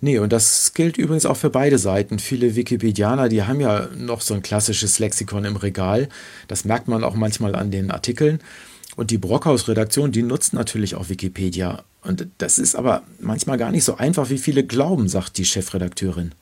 Nee, 0.00 0.18
und 0.18 0.32
das 0.32 0.74
gilt 0.74 0.96
übrigens 0.96 1.26
auch 1.26 1.36
für 1.36 1.50
beide 1.50 1.78
Seiten. 1.78 2.18
Viele 2.18 2.56
Wikipedianer, 2.56 3.28
die 3.28 3.44
haben 3.44 3.60
ja 3.60 3.88
noch 3.96 4.20
so 4.20 4.34
ein 4.34 4.42
klassisches 4.42 4.98
Lexikon 4.98 5.44
im 5.44 5.56
Regal. 5.56 6.08
Das 6.48 6.64
merkt 6.64 6.88
man 6.88 7.04
auch 7.04 7.14
manchmal 7.14 7.54
an 7.54 7.70
den 7.70 7.90
Artikeln. 7.90 8.40
Und 8.96 9.10
die 9.10 9.18
Brockhaus-Redaktion, 9.18 10.12
die 10.12 10.22
nutzt 10.22 10.52
natürlich 10.52 10.94
auch 10.94 11.08
Wikipedia. 11.08 11.82
Und 12.02 12.28
das 12.38 12.58
ist 12.58 12.74
aber 12.76 13.02
manchmal 13.18 13.58
gar 13.58 13.70
nicht 13.70 13.84
so 13.84 13.96
einfach, 13.96 14.30
wie 14.30 14.38
viele 14.38 14.64
glauben, 14.64 15.08
sagt 15.08 15.38
die 15.38 15.44
Chefredakteurin. 15.44 16.32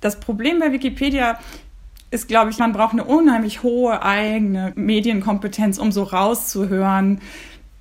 Das 0.00 0.20
Problem 0.20 0.60
bei 0.60 0.72
Wikipedia 0.72 1.40
ist, 2.10 2.28
glaube 2.28 2.50
ich, 2.50 2.58
man 2.58 2.72
braucht 2.72 2.92
eine 2.92 3.04
unheimlich 3.04 3.62
hohe 3.62 4.02
eigene 4.02 4.72
Medienkompetenz, 4.76 5.78
um 5.78 5.92
so 5.92 6.04
rauszuhören, 6.04 7.20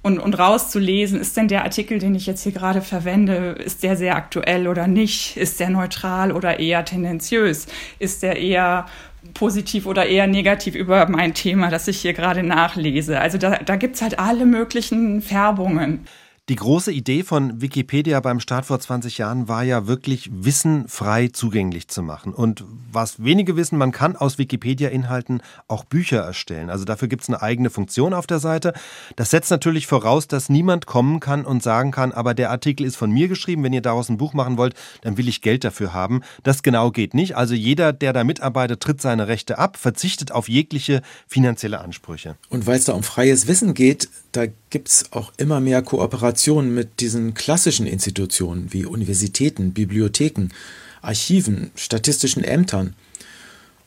und, 0.02 0.20
und 0.20 0.40
rauszulesen, 0.40 1.20
ist 1.20 1.36
denn 1.36 1.48
der 1.48 1.64
Artikel, 1.64 2.00
den 2.00 2.16
ich 2.16 2.28
jetzt 2.28 2.44
hier 2.44 2.52
gerade 2.52 2.82
verwende, 2.82 3.58
ist 3.64 3.84
der 3.84 3.96
sehr 3.98 4.16
aktuell 4.16 4.68
oder 4.68 4.88
nicht? 4.88 5.38
Ist 5.38 5.60
der 5.60 5.70
neutral 5.70 6.32
oder 6.32 6.60
eher 6.60 6.86
tendenziös? 6.86 7.68
Ist 8.00 8.24
der 8.24 8.38
eher 8.38 8.86
positiv 9.34 9.86
oder 9.86 10.06
eher 10.06 10.28
negativ 10.28 10.76
über 10.76 11.10
mein 11.10 11.34
Thema, 11.34 11.70
das 11.70 11.88
ich 11.88 12.00
hier 12.00 12.14
gerade 12.14 12.44
nachlese? 12.44 13.20
Also 13.20 13.38
da, 13.38 13.58
da 13.58 13.76
gibt 13.76 13.96
es 13.96 14.02
halt 14.02 14.20
alle 14.20 14.46
möglichen 14.46 15.22
Färbungen. 15.22 16.06
Die 16.50 16.56
große 16.56 16.94
Idee 16.94 17.24
von 17.24 17.60
Wikipedia 17.60 18.22
beim 18.22 18.40
Start 18.40 18.66
vor 18.66 18.80
20 18.80 19.18
Jahren 19.18 19.50
war 19.50 19.64
ja 19.64 19.86
wirklich 19.86 20.30
Wissen 20.32 20.88
frei 20.88 21.28
zugänglich 21.28 21.90
zu 21.90 22.02
machen. 22.02 22.34
Und 22.34 22.64
was 22.90 23.22
wenige 23.22 23.58
wissen, 23.58 23.78
man 23.78 23.92
kann 23.92 24.16
aus 24.16 24.38
Wikipedia-Inhalten 24.38 25.42
auch 25.68 25.84
Bücher 25.84 26.22
erstellen. 26.22 26.70
Also 26.70 26.86
dafür 26.86 27.10
gibt 27.10 27.24
es 27.24 27.28
eine 27.28 27.42
eigene 27.42 27.70
Funktion 27.70 28.14
auf 28.14 28.28
der 28.28 28.40
Seite. 28.40 28.72
Das 29.18 29.30
setzt 29.30 29.52
natürlich 29.52 29.88
voraus, 29.88 30.30
dass 30.30 30.48
niemand 30.48 30.86
kommen 30.86 31.20
kann 31.20 31.44
und 31.44 31.64
sagen 31.64 31.92
kann, 31.92 32.14
aber 32.14 32.34
der 32.34 32.50
Artikel 32.50 32.86
ist 32.86 32.96
von 32.96 33.12
mir 33.12 33.28
geschrieben, 33.28 33.64
wenn 33.64 33.74
ihr 33.74 33.82
daraus 33.82 34.08
ein 34.08 34.16
Buch 34.16 34.34
machen 34.34 34.58
wollt, 34.58 34.74
dann 35.02 35.18
will 35.18 35.28
ich 35.28 35.42
Geld 35.42 35.66
dafür 35.66 35.94
haben. 35.94 36.22
Das 36.44 36.64
genau 36.64 36.92
geht 36.92 37.14
nicht. 37.14 37.36
Also 37.36 37.56
jeder, 37.56 37.92
der 37.92 38.14
da 38.14 38.24
mitarbeitet, 38.24 38.80
tritt 38.80 39.02
seine 39.02 39.28
Rechte 39.28 39.58
ab, 39.58 39.76
verzichtet 39.76 40.32
auf 40.32 40.48
jegliche 40.48 41.02
finanzielle 41.28 41.82
Ansprüche. 41.82 42.38
Und 42.48 42.68
weil 42.68 42.78
es 42.80 42.86
da 42.86 42.94
um 42.94 43.04
freies 43.04 43.48
Wissen 43.48 43.74
geht, 43.74 44.08
da 44.38 44.46
gibt 44.70 44.90
es 44.90 45.12
auch 45.14 45.34
immer 45.38 45.60
mehr 45.60 45.82
Kooperationen 45.82 46.74
mit 46.74 47.00
diesen 47.00 47.34
klassischen 47.34 47.88
Institutionen 47.88 48.72
wie 48.72 48.86
Universitäten, 48.86 49.74
Bibliotheken, 49.74 50.50
Archiven, 51.02 51.72
statistischen 51.76 52.44
Ämtern. 52.44 52.96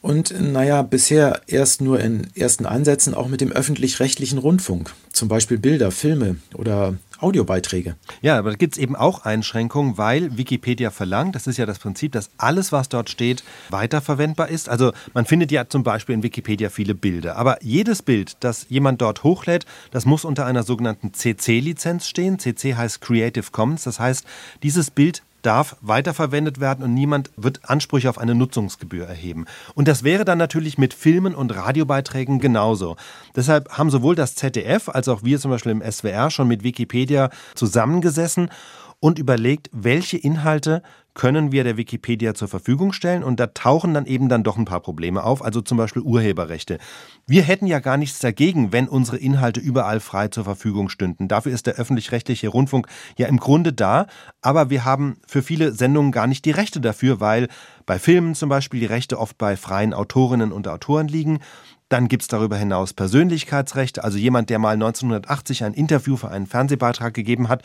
Und 0.02 0.34
naja, 0.40 0.82
bisher 0.82 1.42
erst 1.46 1.82
nur 1.82 2.00
in 2.00 2.28
ersten 2.34 2.64
Ansätzen 2.64 3.14
auch 3.14 3.28
mit 3.28 3.40
dem 3.40 3.52
öffentlich-rechtlichen 3.52 4.38
Rundfunk, 4.38 4.94
zum 5.12 5.28
Beispiel 5.28 5.58
Bilder, 5.58 5.90
Filme 5.90 6.36
oder 6.54 6.94
Audiobeiträge. 7.20 7.96
Ja, 8.22 8.38
aber 8.38 8.50
da 8.50 8.56
gibt 8.56 8.74
es 8.74 8.78
eben 8.78 8.96
auch 8.96 9.26
Einschränkungen, 9.26 9.98
weil 9.98 10.38
Wikipedia 10.38 10.90
verlangt, 10.90 11.34
das 11.34 11.46
ist 11.46 11.58
ja 11.58 11.66
das 11.66 11.78
Prinzip, 11.78 12.12
dass 12.12 12.30
alles, 12.38 12.72
was 12.72 12.88
dort 12.88 13.10
steht, 13.10 13.44
weiterverwendbar 13.68 14.48
ist. 14.48 14.70
Also 14.70 14.92
man 15.12 15.26
findet 15.26 15.52
ja 15.52 15.68
zum 15.68 15.82
Beispiel 15.82 16.14
in 16.14 16.22
Wikipedia 16.22 16.70
viele 16.70 16.94
Bilder, 16.94 17.36
aber 17.36 17.62
jedes 17.62 18.00
Bild, 18.00 18.38
das 18.40 18.66
jemand 18.70 19.02
dort 19.02 19.22
hochlädt, 19.22 19.66
das 19.90 20.06
muss 20.06 20.24
unter 20.24 20.46
einer 20.46 20.62
sogenannten 20.62 21.12
CC-Lizenz 21.12 22.08
stehen. 22.08 22.38
CC 22.38 22.74
heißt 22.74 23.02
Creative 23.02 23.50
Commons, 23.52 23.84
das 23.84 24.00
heißt, 24.00 24.24
dieses 24.62 24.90
Bild 24.90 25.22
darf 25.42 25.76
weiterverwendet 25.80 26.60
werden 26.60 26.84
und 26.84 26.94
niemand 26.94 27.30
wird 27.36 27.68
Ansprüche 27.68 28.10
auf 28.10 28.18
eine 28.18 28.34
Nutzungsgebühr 28.34 29.06
erheben. 29.06 29.46
Und 29.74 29.88
das 29.88 30.02
wäre 30.02 30.24
dann 30.24 30.38
natürlich 30.38 30.78
mit 30.78 30.94
Filmen 30.94 31.34
und 31.34 31.54
Radiobeiträgen 31.54 32.38
genauso. 32.38 32.96
Deshalb 33.34 33.70
haben 33.70 33.90
sowohl 33.90 34.14
das 34.14 34.34
ZDF 34.34 34.88
als 34.88 35.08
auch 35.08 35.22
wir 35.22 35.38
zum 35.38 35.50
Beispiel 35.50 35.72
im 35.72 35.82
SWR 35.82 36.30
schon 36.30 36.48
mit 36.48 36.62
Wikipedia 36.62 37.30
zusammengesessen 37.54 38.50
und 39.00 39.18
überlegt, 39.18 39.70
welche 39.72 40.18
Inhalte 40.18 40.82
können 41.20 41.52
wir 41.52 41.64
der 41.64 41.76
Wikipedia 41.76 42.32
zur 42.32 42.48
Verfügung 42.48 42.94
stellen 42.94 43.22
und 43.22 43.38
da 43.38 43.48
tauchen 43.48 43.92
dann 43.92 44.06
eben 44.06 44.30
dann 44.30 44.42
doch 44.42 44.56
ein 44.56 44.64
paar 44.64 44.80
Probleme 44.80 45.22
auf, 45.22 45.44
also 45.44 45.60
zum 45.60 45.76
Beispiel 45.76 46.00
Urheberrechte. 46.00 46.78
Wir 47.26 47.42
hätten 47.42 47.66
ja 47.66 47.78
gar 47.78 47.98
nichts 47.98 48.20
dagegen, 48.20 48.72
wenn 48.72 48.88
unsere 48.88 49.18
Inhalte 49.18 49.60
überall 49.60 50.00
frei 50.00 50.28
zur 50.28 50.44
Verfügung 50.44 50.88
stünden. 50.88 51.28
Dafür 51.28 51.52
ist 51.52 51.66
der 51.66 51.74
öffentlich-rechtliche 51.74 52.48
Rundfunk 52.48 52.86
ja 53.18 53.26
im 53.26 53.36
Grunde 53.36 53.74
da, 53.74 54.06
aber 54.40 54.70
wir 54.70 54.86
haben 54.86 55.18
für 55.26 55.42
viele 55.42 55.72
Sendungen 55.72 56.10
gar 56.10 56.26
nicht 56.26 56.46
die 56.46 56.52
Rechte 56.52 56.80
dafür, 56.80 57.20
weil 57.20 57.48
bei 57.84 57.98
Filmen 57.98 58.34
zum 58.34 58.48
Beispiel 58.48 58.80
die 58.80 58.86
Rechte 58.86 59.18
oft 59.18 59.36
bei 59.36 59.58
freien 59.58 59.92
Autorinnen 59.92 60.52
und 60.52 60.68
Autoren 60.68 61.06
liegen. 61.06 61.40
Dann 61.90 62.08
gibt 62.08 62.22
es 62.22 62.28
darüber 62.28 62.56
hinaus 62.56 62.94
Persönlichkeitsrechte. 62.94 64.04
Also 64.04 64.16
jemand, 64.16 64.48
der 64.48 64.58
mal 64.58 64.74
1980 64.74 65.64
ein 65.64 65.74
Interview 65.74 66.16
für 66.16 66.30
einen 66.30 66.46
Fernsehbeitrag 66.46 67.12
gegeben 67.12 67.48
hat, 67.48 67.62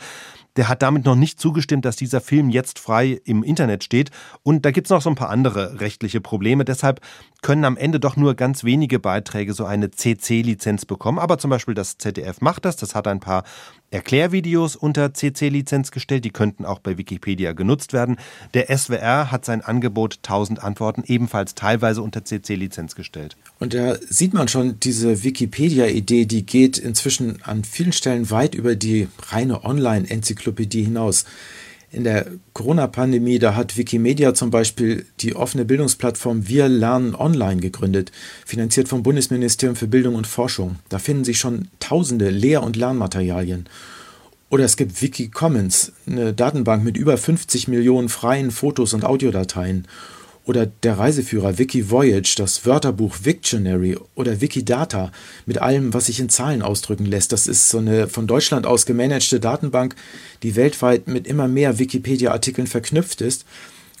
der 0.56 0.68
hat 0.68 0.82
damit 0.82 1.04
noch 1.04 1.16
nicht 1.16 1.40
zugestimmt, 1.40 1.84
dass 1.84 1.96
dieser 1.96 2.20
Film 2.20 2.50
jetzt 2.50 2.78
frei 2.78 3.20
im 3.24 3.42
Internet 3.42 3.84
steht. 3.84 4.10
Und 4.42 4.64
da 4.64 4.70
gibt 4.70 4.86
es 4.86 4.90
noch 4.90 5.02
so 5.02 5.10
ein 5.10 5.16
paar 5.16 5.30
andere 5.30 5.80
rechtliche 5.80 6.20
Probleme. 6.20 6.64
Deshalb 6.64 7.00
können 7.42 7.64
am 7.64 7.76
Ende 7.76 8.00
doch 8.00 8.16
nur 8.16 8.34
ganz 8.34 8.64
wenige 8.64 8.98
Beiträge 8.98 9.52
so 9.52 9.64
eine 9.64 9.90
CC-Lizenz 9.90 10.86
bekommen. 10.86 11.18
Aber 11.18 11.38
zum 11.38 11.50
Beispiel 11.50 11.74
das 11.74 11.98
ZDF 11.98 12.40
macht 12.40 12.64
das. 12.64 12.76
Das 12.76 12.94
hat 12.94 13.06
ein 13.06 13.20
paar 13.20 13.44
Erklärvideos 13.90 14.76
unter 14.76 15.14
CC-Lizenz 15.14 15.90
gestellt. 15.90 16.24
Die 16.24 16.30
könnten 16.30 16.64
auch 16.64 16.80
bei 16.80 16.98
Wikipedia 16.98 17.52
genutzt 17.52 17.92
werden. 17.92 18.16
Der 18.54 18.76
SWR 18.76 19.30
hat 19.30 19.44
sein 19.44 19.62
Angebot 19.62 20.18
1000 20.22 20.62
Antworten 20.62 21.04
ebenfalls 21.06 21.54
teilweise 21.54 22.02
unter 22.02 22.24
CC-Lizenz 22.24 22.94
gestellt. 22.94 23.36
Und 23.58 23.74
da 23.74 23.96
sieht 24.08 24.34
man 24.34 24.48
schon, 24.48 24.80
diese 24.80 25.22
Wikipedia-Idee, 25.22 26.26
die 26.26 26.44
geht 26.44 26.78
inzwischen 26.78 27.42
an 27.42 27.64
vielen 27.64 27.92
Stellen 27.92 28.30
weit 28.30 28.54
über 28.54 28.74
die 28.74 29.08
reine 29.28 29.64
Online-Enzyklopädie 29.64 30.84
hinaus. 30.84 31.24
In 31.96 32.04
der 32.04 32.26
Corona-Pandemie, 32.52 33.38
da 33.38 33.54
hat 33.54 33.78
Wikimedia 33.78 34.34
zum 34.34 34.50
Beispiel 34.50 35.06
die 35.20 35.34
offene 35.34 35.64
Bildungsplattform 35.64 36.46
Wir 36.46 36.68
lernen 36.68 37.14
online 37.14 37.62
gegründet, 37.62 38.12
finanziert 38.44 38.86
vom 38.86 39.02
Bundesministerium 39.02 39.76
für 39.76 39.86
Bildung 39.86 40.14
und 40.14 40.26
Forschung. 40.26 40.76
Da 40.90 40.98
finden 40.98 41.24
sich 41.24 41.38
schon 41.38 41.68
tausende 41.80 42.28
Lehr- 42.28 42.62
und 42.62 42.76
Lernmaterialien. 42.76 43.66
Oder 44.50 44.64
es 44.64 44.76
gibt 44.76 45.00
Wikicommons, 45.00 45.92
eine 46.06 46.34
Datenbank 46.34 46.84
mit 46.84 46.98
über 46.98 47.16
50 47.16 47.66
Millionen 47.66 48.10
freien 48.10 48.50
Fotos 48.50 48.92
und 48.92 49.06
Audiodateien. 49.06 49.88
Oder 50.46 50.64
der 50.64 50.96
Reiseführer 50.96 51.58
Wikivoyage, 51.58 52.36
das 52.38 52.64
Wörterbuch 52.64 53.16
Wiktionary 53.24 53.98
oder 54.14 54.40
Wikidata 54.40 55.10
mit 55.44 55.58
allem, 55.58 55.92
was 55.92 56.06
sich 56.06 56.20
in 56.20 56.28
Zahlen 56.28 56.62
ausdrücken 56.62 57.04
lässt. 57.04 57.32
Das 57.32 57.48
ist 57.48 57.68
so 57.68 57.78
eine 57.78 58.06
von 58.06 58.28
Deutschland 58.28 58.64
aus 58.64 58.86
gemanagte 58.86 59.40
Datenbank, 59.40 59.96
die 60.44 60.54
weltweit 60.54 61.08
mit 61.08 61.26
immer 61.26 61.48
mehr 61.48 61.80
Wikipedia-Artikeln 61.80 62.68
verknüpft 62.68 63.20
ist 63.20 63.44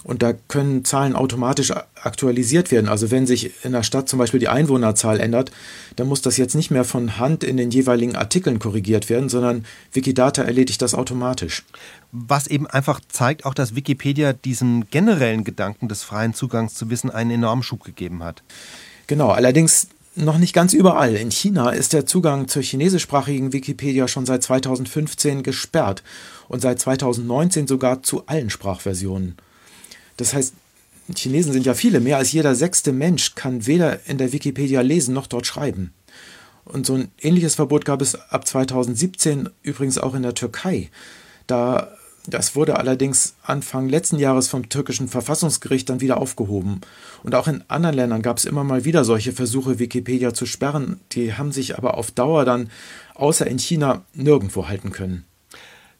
und 0.06 0.22
da 0.22 0.34
können 0.34 0.84
Zahlen 0.84 1.16
automatisch 1.16 1.72
aktualisiert 2.00 2.70
werden. 2.70 2.88
Also 2.88 3.10
wenn 3.10 3.26
sich 3.26 3.64
in 3.64 3.72
der 3.72 3.82
Stadt 3.82 4.08
zum 4.08 4.20
Beispiel 4.20 4.38
die 4.38 4.46
Einwohnerzahl 4.46 5.18
ändert, 5.18 5.50
dann 5.96 6.06
muss 6.06 6.22
das 6.22 6.36
jetzt 6.36 6.54
nicht 6.54 6.70
mehr 6.70 6.84
von 6.84 7.18
Hand 7.18 7.42
in 7.42 7.56
den 7.56 7.72
jeweiligen 7.72 8.14
Artikeln 8.14 8.60
korrigiert 8.60 9.10
werden, 9.10 9.28
sondern 9.28 9.64
Wikidata 9.92 10.42
erledigt 10.42 10.80
das 10.80 10.94
automatisch. 10.94 11.64
Was 12.12 12.46
eben 12.46 12.66
einfach 12.66 13.00
zeigt 13.08 13.44
auch, 13.44 13.54
dass 13.54 13.74
Wikipedia 13.74 14.32
diesem 14.32 14.88
generellen 14.90 15.44
Gedanken 15.44 15.88
des 15.88 16.02
freien 16.02 16.34
Zugangs 16.34 16.74
zu 16.74 16.88
Wissen 16.90 17.10
einen 17.10 17.30
enormen 17.30 17.62
Schub 17.62 17.84
gegeben 17.84 18.22
hat. 18.22 18.42
Genau, 19.06 19.30
allerdings 19.30 19.88
noch 20.16 20.38
nicht 20.38 20.54
ganz 20.54 20.72
überall. 20.72 21.14
In 21.14 21.30
China 21.30 21.70
ist 21.70 21.92
der 21.92 22.06
Zugang 22.06 22.48
zur 22.48 22.62
chinesischsprachigen 22.62 23.52
Wikipedia 23.52 24.08
schon 24.08 24.26
seit 24.26 24.42
2015 24.42 25.42
gesperrt 25.42 26.02
und 26.48 26.62
seit 26.62 26.80
2019 26.80 27.66
sogar 27.66 28.02
zu 28.02 28.26
allen 28.26 28.50
Sprachversionen. 28.50 29.36
Das 30.16 30.32
heißt, 30.32 30.54
Chinesen 31.14 31.52
sind 31.52 31.66
ja 31.66 31.74
viele, 31.74 32.00
mehr 32.00 32.16
als 32.16 32.32
jeder 32.32 32.54
sechste 32.54 32.92
Mensch 32.92 33.34
kann 33.34 33.66
weder 33.66 34.06
in 34.06 34.18
der 34.18 34.32
Wikipedia 34.32 34.80
lesen 34.80 35.14
noch 35.14 35.26
dort 35.26 35.46
schreiben. 35.46 35.92
Und 36.64 36.84
so 36.84 36.94
ein 36.94 37.08
ähnliches 37.20 37.54
Verbot 37.54 37.84
gab 37.84 38.02
es 38.02 38.16
ab 38.16 38.46
2017 38.46 39.48
übrigens 39.62 39.98
auch 39.98 40.14
in 40.14 40.22
der 40.22 40.34
Türkei. 40.34 40.90
Da, 41.46 41.92
das 42.26 42.56
wurde 42.56 42.78
allerdings 42.78 43.34
Anfang 43.42 43.88
letzten 43.88 44.18
Jahres 44.18 44.48
vom 44.48 44.68
türkischen 44.68 45.08
Verfassungsgericht 45.08 45.88
dann 45.88 46.00
wieder 46.00 46.18
aufgehoben. 46.18 46.80
Und 47.22 47.34
auch 47.34 47.48
in 47.48 47.62
anderen 47.68 47.96
Ländern 47.96 48.22
gab 48.22 48.38
es 48.38 48.44
immer 48.44 48.64
mal 48.64 48.84
wieder 48.84 49.04
solche 49.04 49.32
Versuche, 49.32 49.78
Wikipedia 49.78 50.34
zu 50.34 50.46
sperren. 50.46 51.00
Die 51.12 51.34
haben 51.34 51.52
sich 51.52 51.76
aber 51.78 51.96
auf 51.96 52.10
Dauer 52.10 52.44
dann 52.44 52.70
außer 53.14 53.46
in 53.46 53.58
China 53.58 54.02
nirgendwo 54.14 54.68
halten 54.68 54.90
können. 54.90 55.24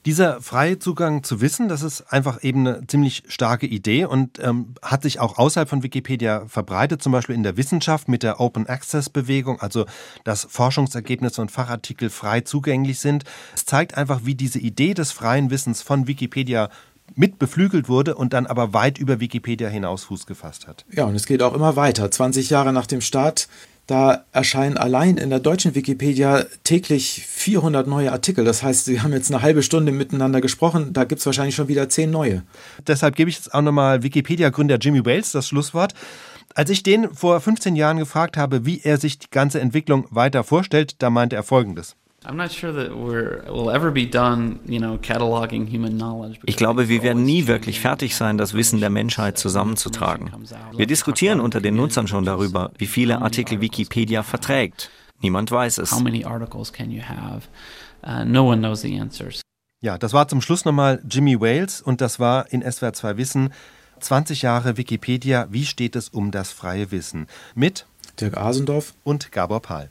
Dieser 0.07 0.41
freie 0.41 0.79
Zugang 0.79 1.25
zu 1.25 1.41
Wissen, 1.41 1.69
das 1.69 1.83
ist 1.83 2.13
einfach 2.13 2.45
eben 2.45 2.65
eine 2.65 2.87
ziemlich 2.87 3.25
starke 3.27 3.67
Idee 3.67 4.05
und 4.05 4.39
ähm, 4.39 4.77
hat 4.81 5.03
sich 5.03 5.19
auch 5.19 5.37
außerhalb 5.37 5.69
von 5.69 5.83
Wikipedia 5.83 6.45
verbreitet, 6.47 7.03
zum 7.03 7.11
Beispiel 7.11 7.35
in 7.35 7.43
der 7.43 7.57
Wissenschaft 7.57 8.07
mit 8.07 8.23
der 8.23 8.39
Open 8.39 8.69
Access 8.69 9.11
Bewegung, 9.11 9.61
also 9.61 9.85
dass 10.23 10.47
Forschungsergebnisse 10.49 11.43
und 11.43 11.51
Fachartikel 11.51 12.09
frei 12.09 12.43
zugänglich 12.43 13.01
sind. 13.01 13.25
Es 13.57 13.65
zeigt 13.65 13.97
einfach, 13.97 14.21
wie 14.23 14.37
diese 14.37 14.61
Idee 14.61 14.95
des 14.95 15.11
freien 15.11 15.51
Wissens 15.51 15.83
von 15.83 16.07
Wikipedia 16.07 16.71
mit 17.17 17.41
beflügelt 17.41 17.89
wurde 17.89 18.15
und 18.15 18.33
dann 18.33 18.47
aber 18.47 18.73
weit 18.73 18.99
über 18.99 19.19
Wikipedia 19.19 19.69
hinaus 19.69 20.05
Fuß 20.05 20.27
gefasst 20.27 20.69
hat. 20.69 20.85
Ja, 20.93 21.07
und 21.07 21.17
es 21.17 21.27
geht 21.27 21.43
auch 21.43 21.53
immer 21.53 21.75
weiter. 21.75 22.09
20 22.09 22.49
Jahre 22.51 22.73
nach 22.73 22.87
dem 22.87 23.01
Start 23.01 23.49
da 23.87 24.25
erscheinen 24.33 24.77
allein 24.77 25.17
in 25.17 25.31
der 25.31 25.39
deutschen 25.39 25.75
Wikipedia 25.75 26.45
täglich 26.65 27.25
400 27.27 27.87
neue 27.87 28.11
Artikel. 28.11 28.45
Das 28.45 28.63
heißt, 28.63 28.85
Sie 28.85 29.01
haben 29.01 29.13
jetzt 29.13 29.33
eine 29.33 29.43
halbe 29.43 29.63
Stunde 29.63 29.93
miteinander 29.93 30.41
gesprochen, 30.41 30.93
da 30.93 31.05
gibt 31.05 31.21
es 31.21 31.27
wahrscheinlich 31.27 31.55
schon 31.55 31.69
wieder 31.69 31.89
zehn 31.89 32.11
neue. 32.11 32.43
Deshalb 32.87 33.15
gebe 33.15 33.31
ich 33.31 33.37
jetzt 33.37 33.55
auch 33.55 33.63
nochmal 33.63 34.03
Wikipedia-Gründer 34.03 34.79
Jimmy 34.79 35.05
Wales 35.05 35.33
das 35.33 35.49
Schlusswort. 35.49 35.95
Als 36.55 36.71
ich 36.71 36.83
den 36.83 37.15
vor 37.15 37.41
15 37.41 37.77
Jahren 37.77 37.99
gefragt 37.99 38.37
habe, 38.37 38.65
wie 38.65 38.81
er 38.83 38.99
sich 38.99 39.19
die 39.19 39.31
ganze 39.31 39.61
Entwicklung 39.61 40.07
weiter 40.11 40.43
vorstellt, 40.43 40.97
da 41.01 41.11
meinte 41.11 41.37
er 41.37 41.43
Folgendes. 41.43 41.97
Ich 46.45 46.57
glaube, 46.57 46.89
wir 46.89 47.03
werden 47.03 47.23
nie 47.23 47.47
wirklich 47.47 47.81
fertig 47.81 48.17
sein, 48.17 48.37
das 48.37 48.53
Wissen 48.55 48.81
der 48.81 48.91
Menschheit 48.91 49.39
zusammenzutragen. 49.39 50.33
Wir 50.77 50.87
diskutieren 50.87 51.41
unter 51.41 51.61
den 51.61 51.77
Nutzern 51.77 52.09
schon 52.09 52.25
darüber, 52.25 52.73
wie 52.79 52.87
viele 52.87 53.23
Artikel 53.23 53.61
Wikipedia 53.61 54.23
verträgt. 54.23 54.91
Niemand 55.21 55.51
weiß 55.51 55.79
es. 55.79 55.93
Ja, 59.81 59.99
das 59.99 60.13
war 60.13 60.27
zum 60.27 60.41
Schluss 60.41 60.65
nochmal 60.65 61.03
Jimmy 61.09 61.41
Wales 61.41 61.81
und 61.81 62.01
das 62.01 62.19
war 62.19 62.53
in 62.53 62.63
SWR 62.63 62.93
2 62.93 63.17
Wissen 63.19 63.53
20 64.01 64.43
Jahre 64.43 64.77
Wikipedia. 64.77 65.47
Wie 65.51 65.65
steht 65.65 65.97
es 65.97 66.09
um 66.09 66.31
das 66.31 66.51
freie 66.51 66.91
Wissen? 66.91 67.27
Mit 67.55 67.87
Dirk 68.21 68.37
Asendorf 68.37 68.95
und 69.05 69.33
Gabor 69.33 69.61
Pahl. 69.61 69.91